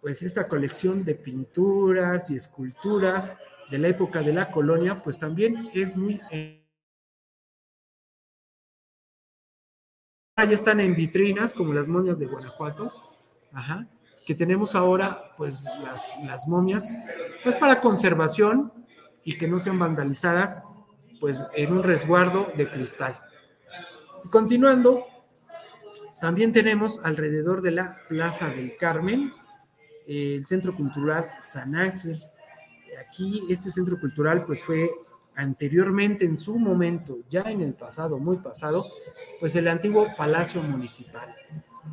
[0.00, 3.36] pues esta colección de pinturas y esculturas
[3.68, 6.20] de la época de la colonia, pues también es muy...
[10.44, 12.92] ya están en vitrinas como las momias de Guanajuato,
[14.26, 16.94] que tenemos ahora, pues las, las momias,
[17.42, 18.70] pues para conservación
[19.24, 20.62] y que no sean vandalizadas,
[21.20, 23.18] pues en un resguardo de cristal.
[24.30, 25.06] Continuando,
[26.20, 29.32] también tenemos alrededor de la Plaza del Carmen
[30.06, 32.20] el Centro Cultural San Ángel.
[33.08, 34.90] Aquí este centro cultural pues fue
[35.36, 38.86] anteriormente en su momento, ya en el pasado, muy pasado,
[39.38, 41.34] pues el antiguo Palacio Municipal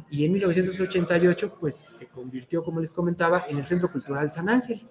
[0.09, 4.81] y en 1988 pues se convirtió, como les comentaba, en el Centro Cultural San Ángel.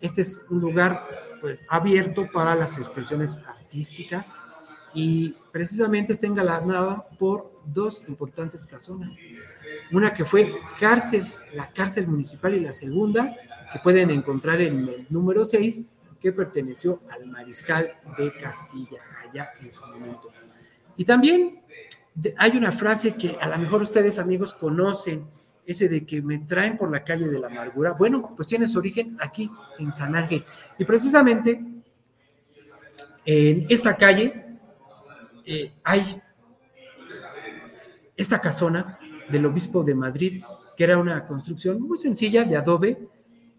[0.00, 1.06] Este es un lugar
[1.40, 4.42] pues abierto para las expresiones artísticas
[4.94, 9.16] y precisamente está engalanado por dos importantes casonas.
[9.92, 13.34] Una que fue cárcel, la cárcel municipal y la segunda
[13.72, 15.82] que pueden encontrar en el número 6
[16.20, 20.30] que perteneció al mariscal de Castilla allá en su momento.
[20.96, 21.62] Y también
[22.36, 25.26] hay una frase que a lo mejor ustedes amigos conocen,
[25.64, 27.92] ese de que me traen por la calle de la amargura.
[27.92, 30.44] Bueno, pues tiene su origen aquí en San Ángel.
[30.78, 31.62] Y precisamente
[33.24, 34.58] en esta calle
[35.44, 36.20] eh, hay
[38.16, 38.98] esta casona
[39.30, 40.42] del obispo de Madrid,
[40.76, 43.08] que era una construcción muy sencilla de adobe,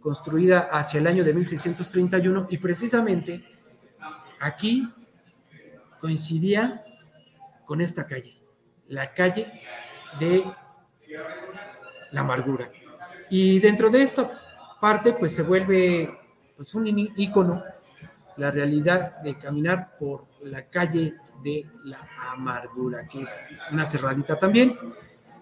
[0.01, 3.45] construida hacia el año de 1631 y precisamente
[4.39, 4.91] aquí
[5.99, 6.83] coincidía
[7.65, 8.41] con esta calle,
[8.87, 9.51] la calle
[10.19, 10.43] de
[12.11, 12.69] la amargura.
[13.29, 14.29] Y dentro de esta
[14.81, 16.19] parte, pues se vuelve
[16.57, 17.63] pues, un icono
[18.37, 21.99] la realidad de caminar por la calle de la
[22.31, 24.77] amargura, que es una cerradita también.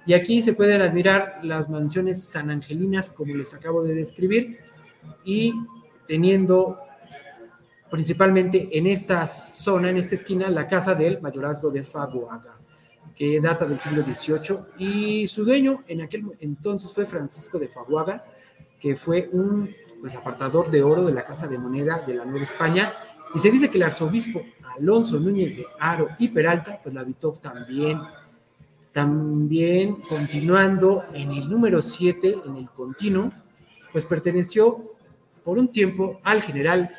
[0.05, 4.59] Y aquí se pueden admirar las mansiones sanangelinas, como les acabo de describir,
[5.23, 5.53] y
[6.07, 6.79] teniendo
[7.91, 12.57] principalmente en esta zona, en esta esquina, la casa del mayorazgo de Faguaga,
[13.15, 18.23] que data del siglo XVIII, y su dueño en aquel entonces fue Francisco de Faguaga,
[18.79, 19.69] que fue un
[19.99, 22.93] pues, apartador de oro de la Casa de Moneda de la Nueva España,
[23.35, 24.41] y se dice que el arzobispo
[24.77, 27.99] Alonso Núñez de Aro y Peralta, pues la habitó también.
[28.91, 33.31] También continuando en el número 7, en el continuo,
[33.91, 34.95] pues perteneció
[35.43, 36.89] por un tiempo al general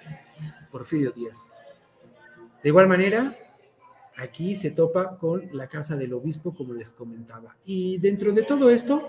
[0.71, 1.51] Porfirio Díaz.
[2.63, 3.35] De igual manera,
[4.17, 7.57] aquí se topa con la casa del obispo, como les comentaba.
[7.65, 9.09] Y dentro de todo esto,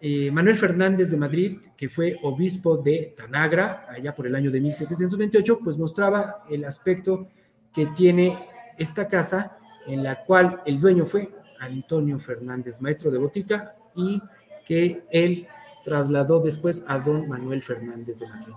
[0.00, 4.60] eh, Manuel Fernández de Madrid, que fue obispo de Tanagra, allá por el año de
[4.60, 7.28] 1728, pues mostraba el aspecto
[7.72, 8.36] que tiene
[8.78, 14.20] esta casa, en la cual el dueño fue Antonio Fernández, maestro de botica, y
[14.66, 15.46] que él
[15.84, 18.54] trasladó después a don Manuel Fernández de Madrid.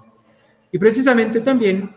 [0.72, 1.92] Y precisamente también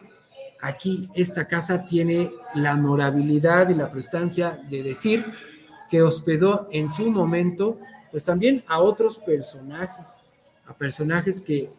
[0.60, 5.24] aquí esta casa tiene la honorabilidad y la prestancia de decir
[5.90, 7.78] que hospedó en su momento,
[8.10, 10.18] pues también a otros personajes,
[10.66, 11.70] a personajes que,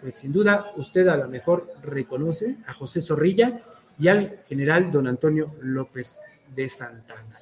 [0.00, 3.62] pues sin duda usted a lo mejor reconoce, a José Zorrilla
[3.98, 6.20] y al general don Antonio López
[6.54, 7.38] de Santana.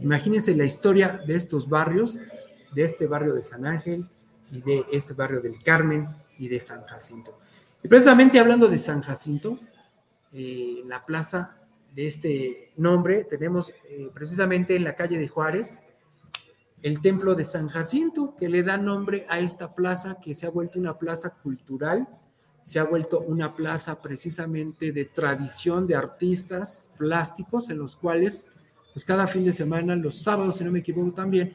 [0.00, 2.18] Imagínense la historia de estos barrios,
[2.72, 4.06] de este barrio de San Ángel,
[4.50, 6.06] y de este barrio del Carmen
[6.38, 7.38] y de San Jacinto.
[7.82, 9.58] Y precisamente hablando de San Jacinto,
[10.32, 11.58] eh, la plaza
[11.94, 15.82] de este nombre tenemos eh, precisamente en la calle de Juárez
[16.82, 20.50] el templo de San Jacinto, que le da nombre a esta plaza que se ha
[20.50, 22.08] vuelto una plaza cultural,
[22.64, 28.52] se ha vuelto una plaza precisamente de tradición de artistas plásticos en los cuales
[28.92, 31.54] pues cada fin de semana, los sábados, si no me equivoco también,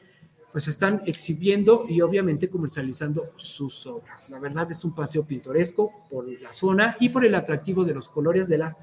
[0.52, 4.30] pues están exhibiendo y obviamente comercializando sus obras.
[4.32, 8.10] La verdad es un paseo pintoresco por la zona y por el atractivo de los
[8.10, 8.80] colores de las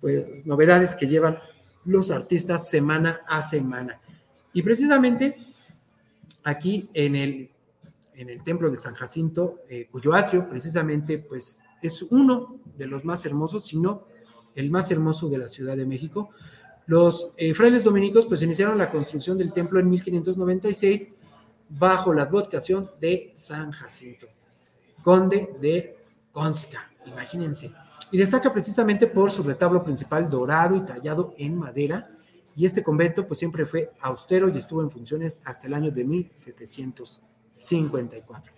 [0.00, 1.38] pues, novedades que llevan
[1.84, 4.00] los artistas semana a semana.
[4.54, 5.36] Y precisamente
[6.42, 7.50] aquí en el,
[8.16, 13.04] en el templo de San Jacinto, eh, cuyo atrio precisamente pues es uno de los
[13.04, 14.06] más hermosos, si no
[14.54, 16.30] el más hermoso de la Ciudad de México,
[16.86, 21.12] los eh, frailes dominicos pues iniciaron la construcción del templo en 1596
[21.70, 24.26] bajo la advocación de San Jacinto,
[25.02, 25.96] conde de
[26.32, 27.72] Consca, imagínense.
[28.10, 32.10] Y destaca precisamente por su retablo principal dorado y tallado en madera.
[32.56, 36.04] Y este convento pues siempre fue austero y estuvo en funciones hasta el año de
[37.54, 38.52] 1754.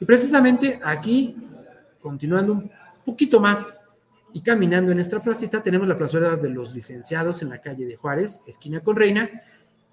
[0.00, 1.36] Y precisamente aquí,
[2.00, 2.70] continuando un
[3.04, 3.78] poquito más
[4.32, 7.96] y caminando en esta placita tenemos la plazuela de los licenciados en la calle de
[7.96, 9.28] Juárez, esquina con Reina,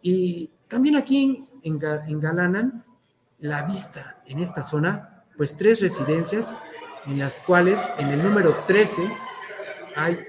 [0.02, 2.84] y también aquí engalanan
[3.40, 6.58] la vista en esta zona, pues tres residencias
[7.06, 9.10] en las cuales en el número 13
[9.96, 10.20] hay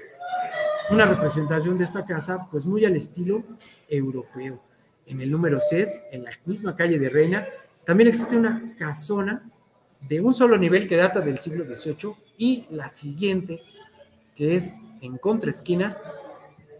[0.89, 3.43] una representación de esta casa, pues muy al estilo
[3.89, 4.61] europeo.
[5.07, 7.45] En el número 6, en la misma calle de Reina,
[7.85, 9.49] también existe una casona
[10.01, 13.61] de un solo nivel que data del siglo XVIII y la siguiente
[14.35, 15.97] que es en contraesquina.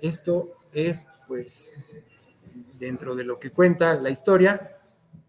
[0.02, 1.74] Esto es, pues,
[2.80, 4.78] dentro de lo que cuenta la historia,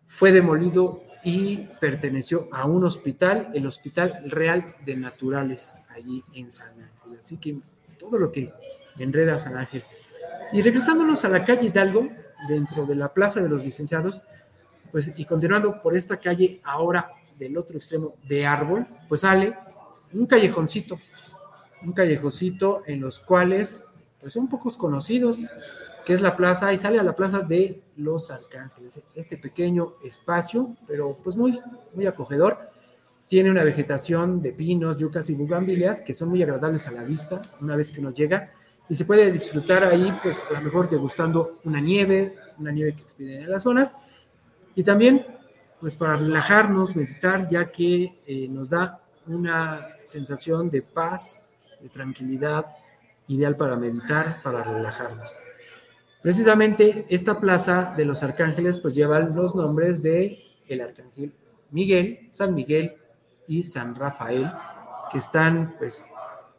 [0.09, 6.71] fue demolido y perteneció a un hospital, el Hospital Real de Naturales, allí en San
[6.71, 7.19] Ángel.
[7.19, 7.57] Así que
[7.99, 8.53] todo lo que
[8.99, 9.83] enreda San Ángel.
[10.53, 12.09] Y regresándonos a la calle Hidalgo,
[12.49, 14.23] dentro de la Plaza de los Licenciados,
[14.91, 19.57] pues, y continuando por esta calle ahora del otro extremo de árbol, pues sale
[20.13, 20.99] un callejoncito
[21.87, 23.85] un callejoncito en los cuales
[24.21, 25.39] pues son pocos conocidos,
[26.05, 30.77] que es la plaza, y sale a la plaza de los Arcángeles, este pequeño espacio,
[30.87, 31.61] pero pues muy,
[31.95, 32.71] muy acogedor.
[33.29, 37.43] Tiene una vegetación de pinos, yucas y bugambilias que son muy agradables a la vista
[37.61, 38.53] una vez que nos llega
[38.89, 43.03] y se puede disfrutar ahí, pues a lo mejor degustando una nieve, una nieve que
[43.03, 43.97] expiden en las zonas
[44.77, 45.27] y también
[45.81, 51.47] pues para relajarnos, meditar, ya que eh, nos da una sensación de paz,
[51.81, 52.67] de tranquilidad,
[53.27, 55.31] ideal para meditar, para relajarnos.
[56.23, 61.33] Precisamente esta plaza de los arcángeles pues lleva los nombres de el arcángel
[61.71, 62.97] Miguel, San Miguel
[63.47, 64.51] y San Rafael,
[65.11, 66.13] que están pues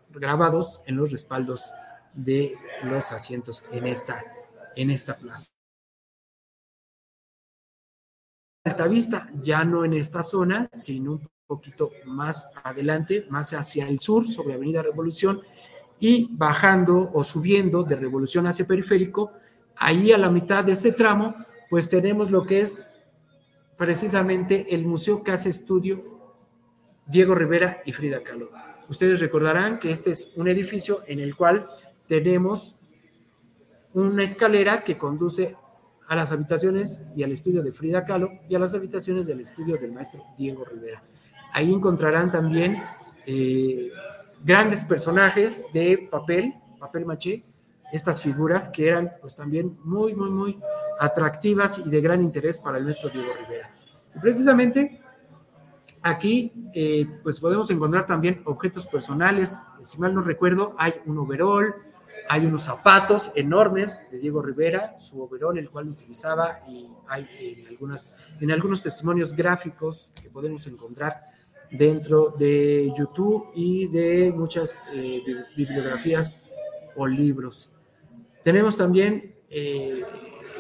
[0.10, 1.72] grabados en los respaldos
[2.14, 2.54] de
[2.84, 4.24] los asientos en esta,
[4.76, 5.57] en esta plaza.
[8.68, 14.28] Altavista, ya no en esta zona, sino un poquito más adelante, más hacia el sur,
[14.28, 15.42] sobre Avenida Revolución,
[16.00, 19.32] y bajando o subiendo de Revolución hacia Periférico,
[19.76, 21.36] ahí a la mitad de ese tramo,
[21.70, 22.86] pues tenemos lo que es
[23.78, 26.18] precisamente el Museo Casa Estudio
[27.06, 28.52] Diego Rivera y Frida Kahlo.
[28.90, 31.68] Ustedes recordarán que este es un edificio en el cual
[32.08, 32.76] tenemos
[33.94, 35.56] una escalera que conduce
[36.08, 39.78] a las habitaciones y al estudio de Frida Kahlo y a las habitaciones del estudio
[39.78, 41.04] del maestro Diego Rivera.
[41.54, 42.82] Ahí encontrarán también
[43.26, 43.92] eh,
[44.44, 47.44] grandes personajes de papel, papel maché,
[47.92, 50.60] estas figuras que eran pues también muy, muy, muy
[51.00, 53.70] atractivas y de gran interés para el maestro Diego Rivera.
[54.16, 55.02] Y precisamente
[56.02, 61.76] aquí eh, pues podemos encontrar también objetos personales, si mal no recuerdo, hay un overall,
[62.30, 67.68] hay unos zapatos enormes de Diego Rivera, su overol, el cual utilizaba, y hay en,
[67.68, 68.08] algunas,
[68.40, 71.22] en algunos testimonios gráficos que podemos encontrar
[71.72, 75.22] dentro de YouTube y de muchas eh,
[75.56, 76.38] bibliografías
[76.96, 77.70] o libros.
[78.44, 80.04] Tenemos también eh,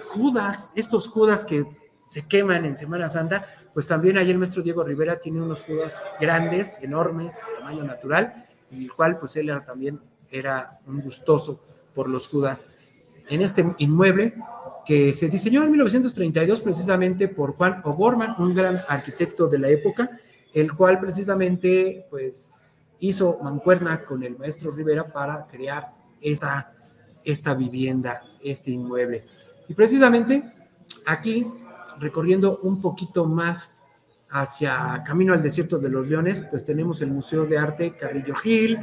[0.08, 1.66] Judas, estos Judas que
[2.04, 6.02] se queman en Semana Santa, pues también ahí el maestro Diego Rivera tiene unos Judas
[6.20, 10.00] grandes, enormes, tamaño natural, y el cual pues él era también
[10.32, 11.64] era un gustoso
[11.94, 12.70] por los Judas.
[13.30, 14.36] En este inmueble
[14.86, 20.18] que se diseñó en 1932 precisamente por Juan O'Gorman, un gran arquitecto de la época,
[20.54, 22.66] el cual precisamente pues
[23.00, 26.74] hizo mancuerna con el maestro Rivera para crear esta,
[27.24, 29.26] esta vivienda, este inmueble.
[29.68, 30.44] Y precisamente
[31.06, 31.46] aquí,
[32.00, 33.84] recorriendo un poquito más
[34.30, 38.80] hacia Camino al Desierto de los Leones, pues tenemos el Museo de Arte Carrillo Gil,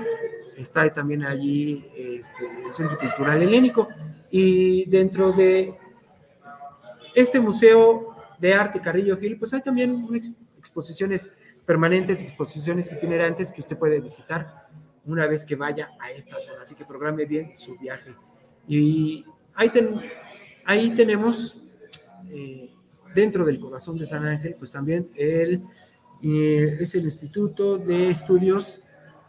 [0.56, 3.88] está también allí este, el Centro Cultural Helénico
[4.30, 5.74] y dentro de
[7.14, 10.06] este Museo de Arte Carrillo Gil, pues hay también
[10.58, 11.32] exposiciones
[11.64, 14.66] permanentes, exposiciones itinerantes que usted puede visitar
[15.06, 18.14] una vez que vaya a esta zona, así que programe bien su viaje.
[18.66, 19.24] Y
[19.54, 19.70] ahí,
[20.64, 21.58] ahí tenemos,
[22.30, 22.70] eh,
[23.14, 25.62] dentro del corazón de San Ángel, pues también el,
[26.22, 28.80] eh, es el Instituto de Estudios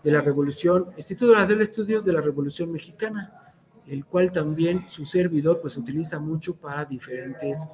[0.06, 3.34] de la Revolución, Instituto Nacional de Estudios de la Revolución Mexicana,
[3.88, 7.68] el cual también su servidor pues utiliza mucho para diferentes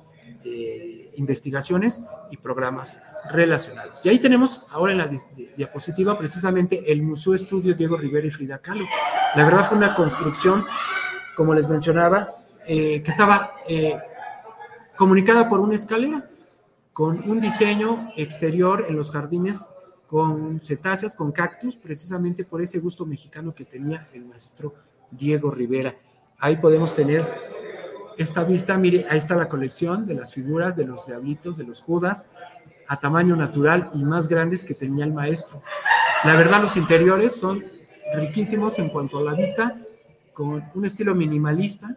[0.45, 4.05] eh, investigaciones y programas relacionados.
[4.05, 5.09] Y ahí tenemos ahora en la
[5.57, 8.85] diapositiva precisamente el Museo Estudio Diego Rivera y Frida Kahlo.
[9.35, 10.65] La verdad fue una construcción,
[11.35, 12.29] como les mencionaba,
[12.65, 13.99] eh, que estaba eh,
[14.95, 16.29] comunicada por una escalera
[16.93, 19.67] con un diseño exterior en los jardines
[20.11, 24.73] con cetáceas, con cactus, precisamente por ese gusto mexicano que tenía el maestro
[25.09, 25.95] Diego Rivera.
[26.37, 27.25] Ahí podemos tener
[28.17, 31.79] esta vista, mire, ahí está la colección de las figuras de los diablitos, de los
[31.79, 32.27] judas,
[32.89, 35.61] a tamaño natural y más grandes que tenía el maestro.
[36.25, 37.63] La verdad, los interiores son
[38.13, 39.77] riquísimos en cuanto a la vista,
[40.33, 41.95] con un estilo minimalista,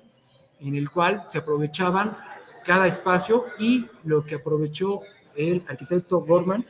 [0.61, 2.17] en el cual se aprovechaban
[2.65, 5.01] cada espacio y lo que aprovechó
[5.35, 6.65] el arquitecto Gorman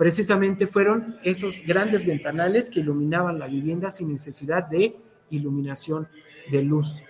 [0.00, 4.96] precisamente fueron esos grandes ventanales que iluminaban la vivienda sin necesidad de
[5.28, 6.08] iluminación
[6.50, 7.04] de luz,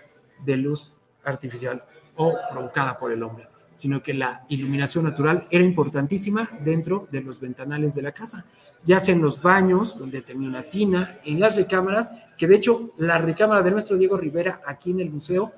[0.44, 0.92] de luz
[1.24, 1.84] artificial
[2.16, 7.38] o provocada por el hombre, sino que la iluminación natural era importantísima dentro de los
[7.38, 8.44] ventanales de la casa,
[8.82, 12.90] ya sea en los baños, donde tenía una tina, en las recámaras, que de hecho
[12.98, 15.52] la recámara de nuestro Diego Rivera aquí en el museo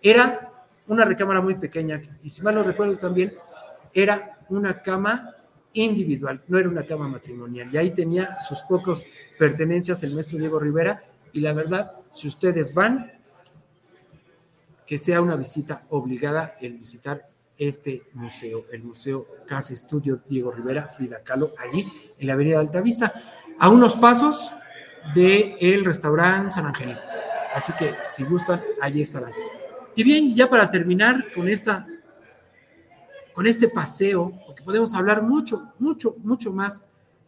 [0.00, 0.52] era
[0.86, 3.34] una recámara muy pequeña, y si mal no recuerdo también,
[3.92, 5.32] era una cama
[5.76, 7.68] individual, no era una cama matrimonial.
[7.72, 9.06] Y ahí tenía sus pocos
[9.38, 11.02] pertenencias el maestro Diego Rivera.
[11.32, 13.12] Y la verdad, si ustedes van,
[14.86, 20.88] que sea una visita obligada el visitar este museo, el Museo Casa Estudio Diego Rivera,
[20.88, 23.12] Frida Kahlo, allí en la Avenida Altavista,
[23.58, 24.52] a unos pasos
[25.14, 26.96] del el restaurante San Ángel.
[27.54, 29.32] Así que si gustan, allí estarán.
[29.94, 31.86] Y bien, ya para terminar con esta
[33.36, 36.82] con este paseo, porque podemos hablar mucho, mucho, mucho más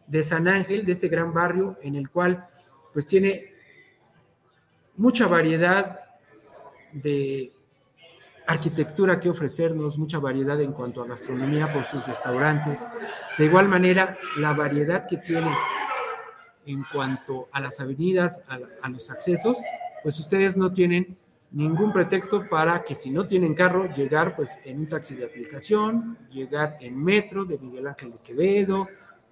[0.07, 2.47] de San Ángel, de este gran barrio en el cual
[2.91, 3.53] pues tiene
[4.97, 5.99] mucha variedad
[6.93, 7.51] de
[8.47, 12.87] arquitectura que ofrecernos, mucha variedad en cuanto a gastronomía por sus restaurantes.
[13.37, 15.55] De igual manera, la variedad que tiene
[16.65, 19.59] en cuanto a las avenidas, a, a los accesos,
[20.01, 21.15] pues ustedes no tienen
[21.51, 26.17] ningún pretexto para que si no tienen carro, llegar pues en un taxi de aplicación,
[26.29, 28.87] llegar en metro de Miguel Ángel de Quevedo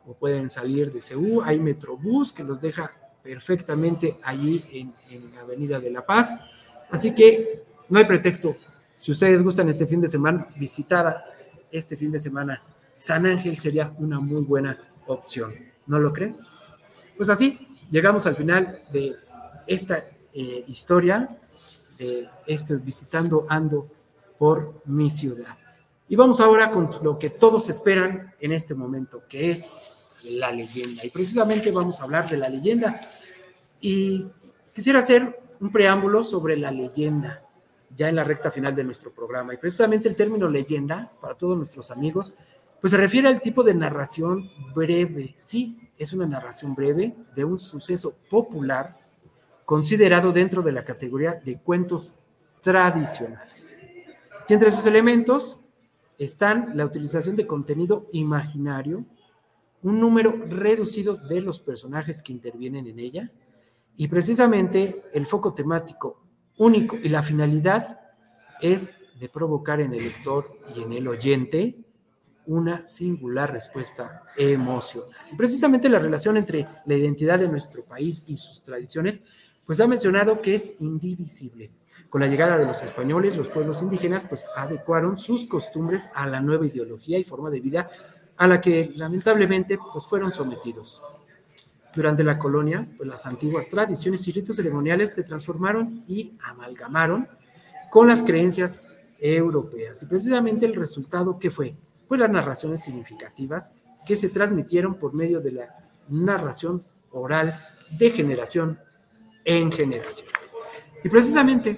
[0.05, 1.41] o pueden salir de Ceú.
[1.41, 2.91] Hay Metrobús que los deja
[3.22, 6.38] perfectamente allí en, la Avenida de la Paz.
[6.89, 8.55] Así que no hay pretexto.
[8.95, 11.24] Si ustedes gustan este fin de semana, visitar
[11.72, 12.61] este fin de semana
[12.93, 15.53] San Ángel sería una muy buena opción.
[15.86, 16.36] ¿No lo creen?
[17.15, 17.59] Pues así,
[17.91, 19.15] llegamos al final de
[19.68, 21.30] esta eh, historia,
[21.98, 23.88] de este Visitando Ando
[24.38, 25.56] por mi ciudad.
[26.08, 31.06] Y vamos ahora con lo que todos esperan en este momento, que es la leyenda.
[31.06, 33.02] Y precisamente vamos a hablar de la leyenda.
[33.82, 34.26] Y
[34.74, 37.43] quisiera hacer un preámbulo sobre la leyenda,
[37.95, 39.54] ya en la recta final de nuestro programa.
[39.54, 42.34] Y precisamente el término leyenda, para todos nuestros amigos,
[42.80, 45.34] pues se refiere al tipo de narración breve.
[45.36, 48.95] Sí, es una narración breve de un suceso popular
[49.68, 52.15] considerado dentro de la categoría de cuentos
[52.61, 53.78] tradicionales.
[54.47, 55.59] Y entre sus elementos
[56.18, 59.03] están la utilización de contenido imaginario,
[59.84, 63.30] un número reducido de los personajes que intervienen en ella
[63.97, 66.24] y precisamente el foco temático
[66.57, 67.99] único y la finalidad
[68.61, 71.84] es de provocar en el lector y en el oyente
[72.45, 75.11] una singular respuesta emocional.
[75.30, 79.22] Y precisamente la relación entre la identidad de nuestro país y sus tradiciones,
[79.68, 81.70] pues ha mencionado que es indivisible.
[82.09, 86.39] Con la llegada de los españoles, los pueblos indígenas pues adecuaron sus costumbres a la
[86.39, 87.89] nueva ideología y forma de vida
[88.38, 91.03] a la que lamentablemente pues fueron sometidos.
[91.93, 97.28] Durante la colonia, pues las antiguas tradiciones y ritos ceremoniales se transformaron y amalgamaron
[97.91, 98.86] con las creencias
[99.20, 100.01] europeas.
[100.01, 101.76] Y precisamente el resultado que fue
[102.07, 103.74] pues las narraciones significativas
[104.05, 105.76] que se transmitieron por medio de la
[106.07, 107.59] narración oral
[107.99, 108.80] de generación
[109.48, 110.28] en generación.
[111.04, 111.78] Y precisamente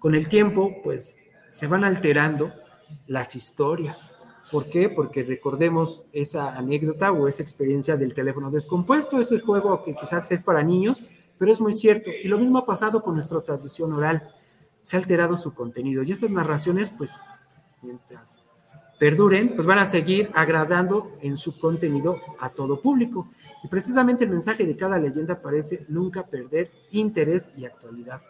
[0.00, 2.52] con el tiempo, pues se van alterando
[3.06, 4.18] las historias.
[4.50, 4.88] ¿Por qué?
[4.88, 10.42] Porque recordemos esa anécdota o esa experiencia del teléfono descompuesto, ese juego que quizás es
[10.42, 11.04] para niños,
[11.38, 12.10] pero es muy cierto.
[12.10, 14.34] Y lo mismo ha pasado con nuestra tradición oral.
[14.82, 16.02] Se ha alterado su contenido.
[16.02, 17.22] Y estas narraciones, pues,
[17.82, 18.44] mientras
[18.98, 23.28] perduren, pues van a seguir agradando en su contenido a todo público.
[23.64, 28.20] Y precisamente el mensaje de cada leyenda parece nunca perder interés y actualidad.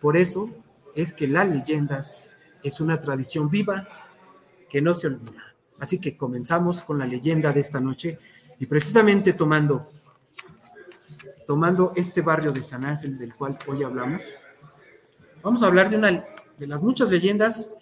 [0.00, 0.50] Por eso
[0.96, 2.28] es que las leyendas
[2.64, 3.88] es una tradición viva
[4.68, 5.54] que no se olvida.
[5.78, 8.18] Así que comenzamos con la leyenda de esta noche
[8.58, 9.88] y precisamente tomando
[11.46, 14.22] tomando este barrio de San Ángel del cual hoy hablamos,
[15.42, 16.24] vamos a hablar de una
[16.58, 17.72] de las muchas leyendas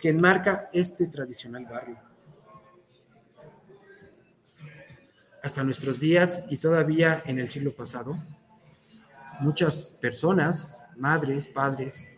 [0.00, 2.07] que enmarca este tradicional barrio.
[5.42, 8.16] Hasta nuestros días y todavía en el siglo pasado,
[9.40, 12.10] muchas personas, madres, padres,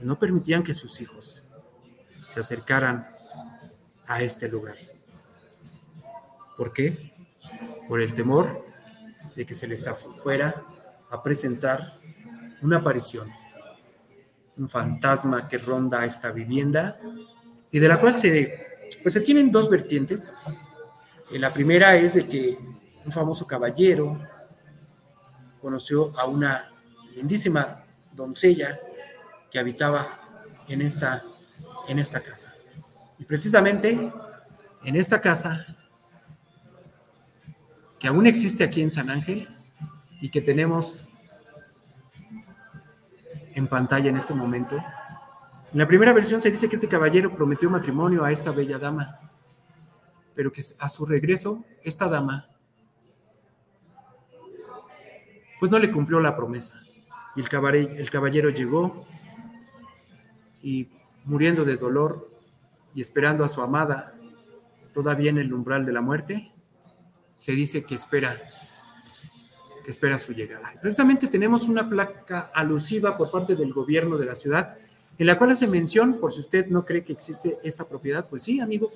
[0.00, 1.42] no permitían que sus hijos
[2.26, 3.06] se acercaran
[4.06, 4.76] a este lugar.
[6.56, 7.12] ¿Por qué?
[7.88, 8.64] Por el temor
[9.36, 9.88] de que se les
[10.22, 10.62] fuera
[11.10, 11.94] a presentar
[12.62, 13.30] una aparición
[14.56, 16.98] un fantasma que ronda esta vivienda
[17.70, 18.66] y de la cual se,
[19.02, 20.34] pues se tienen dos vertientes.
[21.34, 22.56] Eh, la primera es de que
[23.04, 24.20] un famoso caballero
[25.60, 26.70] conoció a una
[27.16, 27.82] lindísima
[28.12, 28.78] doncella
[29.50, 30.16] que habitaba
[30.68, 31.24] en esta,
[31.88, 32.54] en esta casa.
[33.18, 34.12] Y precisamente
[34.84, 35.66] en esta casa,
[37.98, 39.48] que aún existe aquí en San Ángel
[40.20, 41.08] y que tenemos
[43.54, 44.76] en pantalla en este momento.
[44.76, 49.18] En la primera versión se dice que este caballero prometió matrimonio a esta bella dama,
[50.34, 52.48] pero que a su regreso, esta dama,
[55.60, 56.74] pues no le cumplió la promesa.
[57.36, 57.48] Y el
[58.10, 59.06] caballero, llegó
[60.62, 60.88] y
[61.24, 62.30] muriendo de dolor
[62.94, 64.14] y esperando a su amada,
[64.92, 66.52] todavía en el umbral de la muerte,
[67.32, 68.40] se dice que espera
[69.84, 70.72] que espera su llegada.
[70.80, 74.78] Precisamente tenemos una placa alusiva por parte del gobierno de la ciudad
[75.18, 78.42] en la cual hace mención, por si usted no cree que existe esta propiedad, pues
[78.42, 78.90] sí, amigo,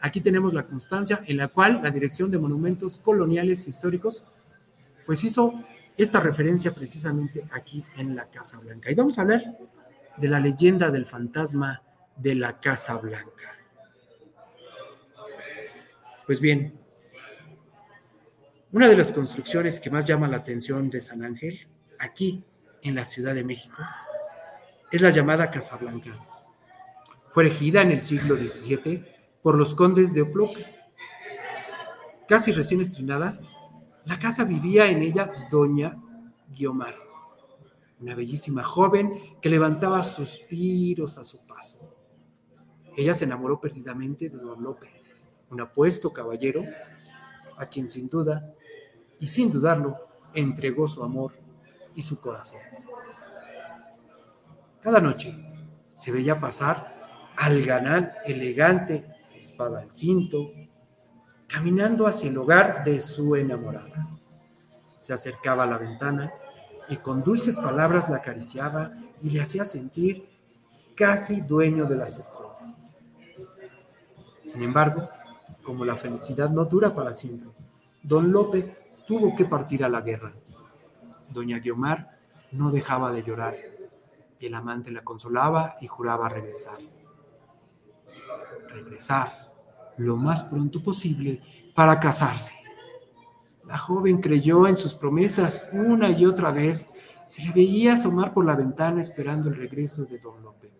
[0.00, 4.22] aquí tenemos la constancia en la cual la Dirección de Monumentos Coloniales Históricos
[5.06, 5.62] pues hizo
[5.96, 8.90] esta referencia precisamente aquí en la Casa Blanca.
[8.90, 9.42] Y vamos a hablar
[10.16, 11.82] de la leyenda del fantasma
[12.16, 13.56] de la Casa Blanca.
[16.26, 16.78] Pues bien,
[18.72, 21.66] una de las construcciones que más llama la atención de San Ángel,
[21.98, 22.44] aquí
[22.82, 23.82] en la Ciudad de México,
[24.92, 26.10] es la llamada Casa Blanca.
[27.32, 30.56] Fue erigida en el siglo XVII por los condes de Oploc.
[32.28, 33.38] Casi recién estrenada,
[34.04, 35.96] la casa vivía en ella doña
[36.48, 36.94] Guiomar,
[38.00, 41.94] una bellísima joven que levantaba suspiros a su paso.
[42.96, 44.88] Ella se enamoró perdidamente de don Lope,
[45.50, 46.62] un apuesto caballero
[47.56, 48.54] a quien sin duda
[49.18, 49.96] y sin dudarlo
[50.34, 51.32] entregó su amor
[51.94, 52.60] y su corazón.
[54.80, 55.34] Cada noche
[55.92, 59.04] se veía pasar al ganal elegante,
[59.40, 60.52] espada al cinto,
[61.48, 64.08] caminando hacia el hogar de su enamorada.
[64.98, 66.32] Se acercaba a la ventana
[66.88, 70.28] y con dulces palabras la acariciaba y le hacía sentir
[70.94, 72.82] casi dueño de las estrellas.
[74.42, 75.08] Sin embargo,
[75.62, 77.50] como la felicidad no dura para siempre,
[78.02, 78.76] don Lope
[79.06, 80.32] tuvo que partir a la guerra.
[81.28, 82.18] Doña Guiomar
[82.52, 83.56] no dejaba de llorar
[84.38, 86.78] y el amante la consolaba y juraba regresar.
[88.72, 89.50] Regresar
[89.96, 91.40] lo más pronto posible
[91.74, 92.54] para casarse.
[93.66, 96.90] La joven creyó en sus promesas una y otra vez.
[97.26, 100.72] Se le veía asomar por la ventana esperando el regreso de don Lope.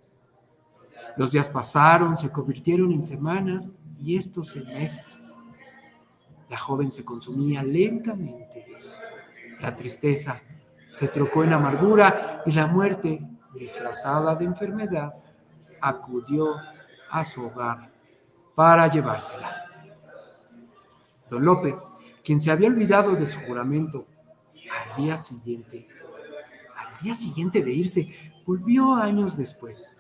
[1.17, 5.37] Los días pasaron, se convirtieron en semanas y estos en meses.
[6.49, 8.67] La joven se consumía lentamente.
[9.61, 10.41] La tristeza
[10.89, 13.25] se trocó en amargura y la muerte,
[13.55, 15.15] disfrazada de enfermedad,
[15.81, 16.57] acudió
[17.11, 17.91] a su hogar
[18.55, 19.67] para llevársela.
[21.29, 21.77] Don Lope,
[22.25, 24.07] quien se había olvidado de su juramento,
[24.55, 25.89] al día siguiente,
[26.77, 29.99] al día siguiente de irse, volvió años después.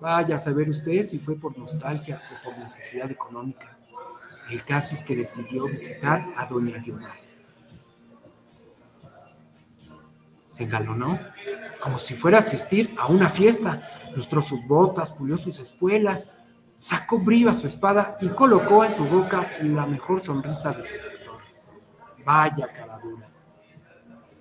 [0.00, 3.78] Vaya a saber usted si fue por nostalgia o por necesidad económica.
[4.50, 7.18] El caso es que decidió visitar a doña Guiomar.
[10.50, 11.18] Se engalonó
[11.80, 13.95] como si fuera a asistir a una fiesta.
[14.16, 16.30] Lustró sus botas, pulió sus espuelas,
[16.74, 21.36] sacó brillo a su espada y colocó en su boca la mejor sonrisa de seductor.
[22.24, 23.28] Vaya cara dura.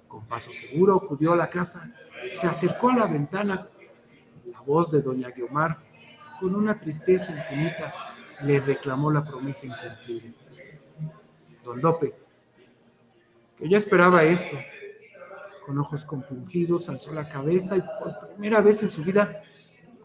[0.07, 1.91] Con paso seguro acudió a la casa,
[2.29, 3.67] se acercó a la ventana.
[4.45, 5.77] La voz de doña Guiomar,
[6.39, 7.93] con una tristeza infinita,
[8.43, 10.33] le reclamó la promesa incumplida.
[11.65, 12.15] Don Lope,
[13.57, 14.55] que ya esperaba esto,
[15.65, 19.41] con ojos compungidos, alzó la cabeza y por primera vez en su vida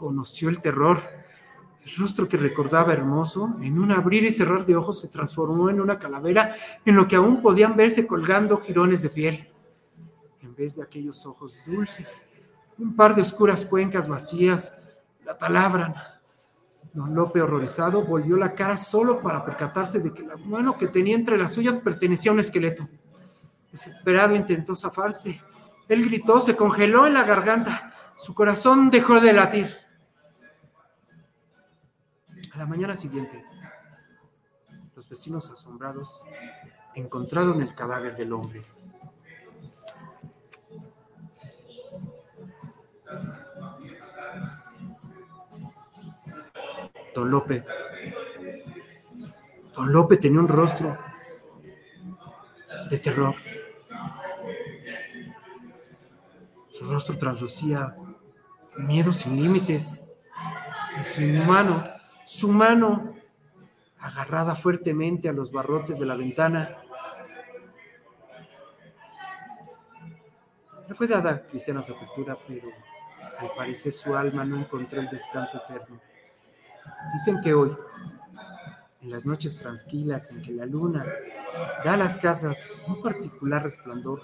[0.00, 0.98] conoció el terror
[1.84, 5.80] el rostro que recordaba hermoso, en un abrir y cerrar de ojos, se transformó en
[5.80, 9.48] una calavera en lo que aún podían verse colgando jirones de piel.
[10.42, 12.26] En vez de aquellos ojos dulces,
[12.78, 14.78] un par de oscuras cuencas vacías
[15.24, 15.94] la talabran.
[16.92, 21.14] Don Lope, horrorizado, volvió la cara solo para percatarse de que la mano que tenía
[21.14, 22.88] entre las suyas pertenecía a un esqueleto.
[23.70, 25.40] Desesperado intentó zafarse.
[25.88, 27.92] Él gritó, se congeló en la garganta.
[28.18, 29.89] Su corazón dejó de latir.
[32.60, 33.42] La mañana siguiente,
[34.94, 36.20] los vecinos asombrados
[36.94, 38.60] encontraron el cadáver del hombre.
[47.14, 47.64] Don Lope.
[49.74, 50.98] Don Lope tenía un rostro
[52.90, 53.34] de terror.
[56.68, 57.96] Su rostro traslucía
[58.76, 60.02] miedo sin límites
[61.00, 61.99] y sin humano
[62.30, 63.16] su mano
[63.98, 66.78] agarrada fuertemente a los barrotes de la ventana.
[70.86, 72.68] Le fue dada cristiana sepultura, pero
[73.36, 76.00] al parecer su alma no encontró el descanso eterno.
[77.14, 77.76] Dicen que hoy,
[79.02, 81.04] en las noches tranquilas en que la luna
[81.84, 84.22] da a las casas un particular resplandor,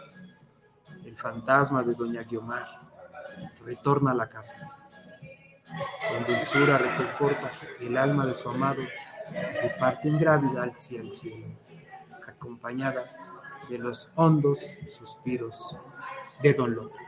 [1.04, 2.68] el fantasma de doña Guiomar
[3.64, 4.86] retorna a la casa.
[6.09, 7.51] Con dulzura reconforta
[7.81, 11.47] el alma de su amado y parte ingrávida hacia el cielo,
[12.27, 13.05] acompañada
[13.68, 15.77] de los hondos suspiros
[16.43, 16.99] de Don Lope.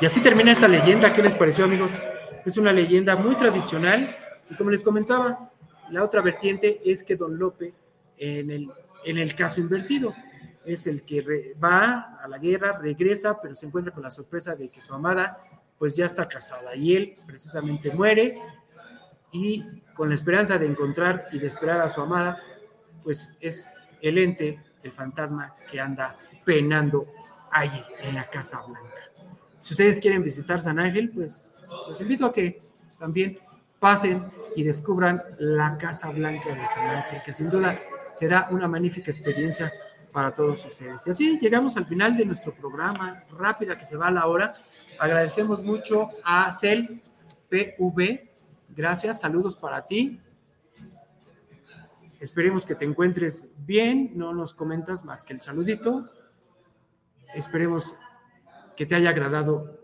[0.00, 1.12] Y así termina esta leyenda.
[1.12, 2.00] ¿Qué les pareció, amigos?
[2.44, 4.16] Es una leyenda muy tradicional
[4.50, 5.50] y como les comentaba,
[5.90, 7.72] la otra vertiente es que Don Lope,
[8.18, 8.70] en el,
[9.04, 10.14] en el caso invertido,
[10.64, 14.68] es el que va a la guerra, regresa, pero se encuentra con la sorpresa de
[14.68, 15.38] que su amada
[15.78, 18.40] pues ya está casada y él precisamente muere
[19.32, 22.40] y con la esperanza de encontrar y de esperar a su amada,
[23.02, 23.68] pues es
[24.00, 27.06] el ente, el fantasma que anda penando
[27.50, 29.02] allí en la Casa Blanca.
[29.60, 32.62] Si ustedes quieren visitar San Ángel, pues los invito a que
[32.98, 33.38] también
[33.78, 34.24] pasen
[34.54, 37.80] y descubran la Casa Blanca de San Ángel, que sin duda
[38.12, 39.72] será una magnífica experiencia
[40.12, 41.06] para todos ustedes.
[41.06, 44.54] Y así llegamos al final de nuestro programa, rápida que se va la hora.
[44.98, 47.02] Agradecemos mucho a Cel
[47.48, 48.30] PV.
[48.74, 50.20] Gracias, saludos para ti.
[52.20, 54.12] Esperemos que te encuentres bien.
[54.14, 56.10] No nos comentas más que el saludito.
[57.34, 57.94] Esperemos
[58.76, 59.78] que te haya agradado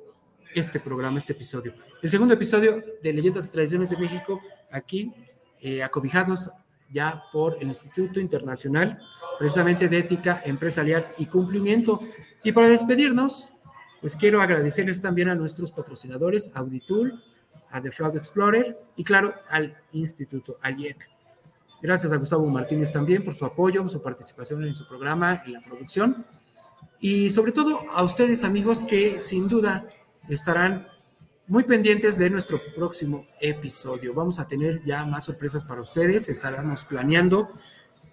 [0.54, 1.74] este programa, este episodio.
[2.02, 4.40] El segundo episodio de Leyendas y Tradiciones de México,
[4.70, 5.12] aquí
[5.60, 6.50] eh, acobijados
[6.90, 9.00] ya por el Instituto Internacional,
[9.38, 12.02] precisamente de Ética Empresarial y Cumplimiento.
[12.42, 13.51] Y para despedirnos,
[14.02, 17.22] pues quiero agradecerles también a nuestros patrocinadores, Auditul,
[17.70, 21.08] a The Fraud Explorer y claro, al Instituto, al IEC.
[21.80, 25.60] Gracias a Gustavo Martínez también por su apoyo, su participación en su programa, en la
[25.60, 26.26] producción.
[27.00, 29.88] Y sobre todo a ustedes amigos que sin duda
[30.28, 30.88] estarán
[31.46, 34.14] muy pendientes de nuestro próximo episodio.
[34.14, 36.28] Vamos a tener ya más sorpresas para ustedes.
[36.28, 37.50] Estaremos planeando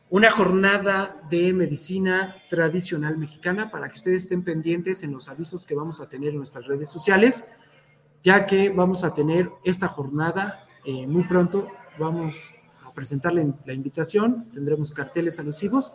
[0.10, 5.76] una jornada de medicina tradicional mexicana para que ustedes estén pendientes en los avisos que
[5.76, 7.46] vamos a tener en nuestras redes sociales,
[8.24, 11.68] ya que vamos a tener esta jornada eh, muy pronto.
[12.00, 12.54] Vamos
[12.86, 15.94] a presentarle la invitación, tendremos carteles alusivos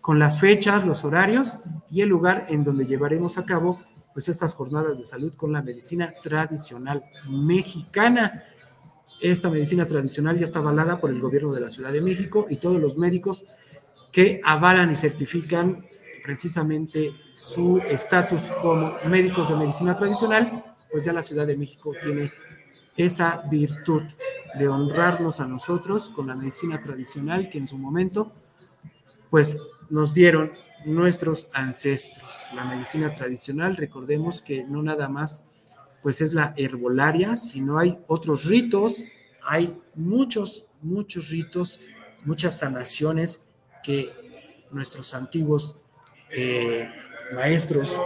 [0.00, 1.58] con las fechas, los horarios
[1.90, 3.82] y el lugar en donde llevaremos a cabo
[4.14, 8.44] pues estas jornadas de salud con la medicina tradicional mexicana.
[9.20, 12.56] Esta medicina tradicional ya está avalada por el gobierno de la Ciudad de México y
[12.56, 13.44] todos los médicos
[14.12, 15.86] que avalan y certifican
[16.22, 22.32] precisamente su estatus como médicos de medicina tradicional, pues ya la Ciudad de México tiene
[22.96, 24.02] esa virtud
[24.58, 28.32] de honrarnos a nosotros con la medicina tradicional que en su momento
[29.30, 29.58] pues
[29.90, 30.52] nos dieron
[30.84, 32.32] nuestros ancestros.
[32.54, 35.44] La medicina tradicional, recordemos que no nada más
[36.06, 39.04] pues es la herbolaria, sino hay otros ritos,
[39.42, 41.80] hay muchos, muchos ritos,
[42.24, 43.42] muchas sanaciones
[43.82, 44.12] que
[44.70, 45.74] nuestros antiguos
[46.30, 46.88] eh,
[47.34, 48.00] maestros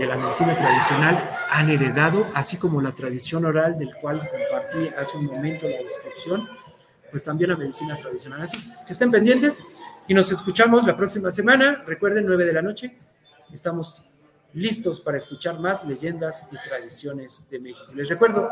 [0.00, 5.16] de la medicina tradicional han heredado, así como la tradición oral del cual compartí hace
[5.18, 6.48] un momento la descripción,
[7.12, 8.42] pues también la medicina tradicional.
[8.42, 9.62] Así que estén pendientes,
[10.08, 11.84] y nos escuchamos la próxima semana.
[11.86, 12.96] Recuerden, 9 de la noche.
[13.52, 14.02] Estamos
[14.54, 17.92] listos para escuchar más leyendas y tradiciones de México.
[17.94, 18.50] Les recuerdo,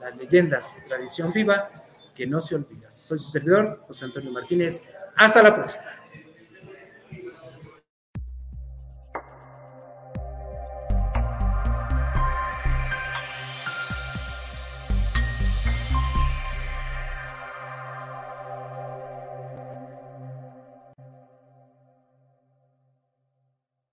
[0.00, 1.70] las leyendas, tradición viva,
[2.14, 2.90] que no se olvida.
[2.90, 4.84] Soy su servidor, José Antonio Martínez.
[5.16, 5.84] Hasta la próxima.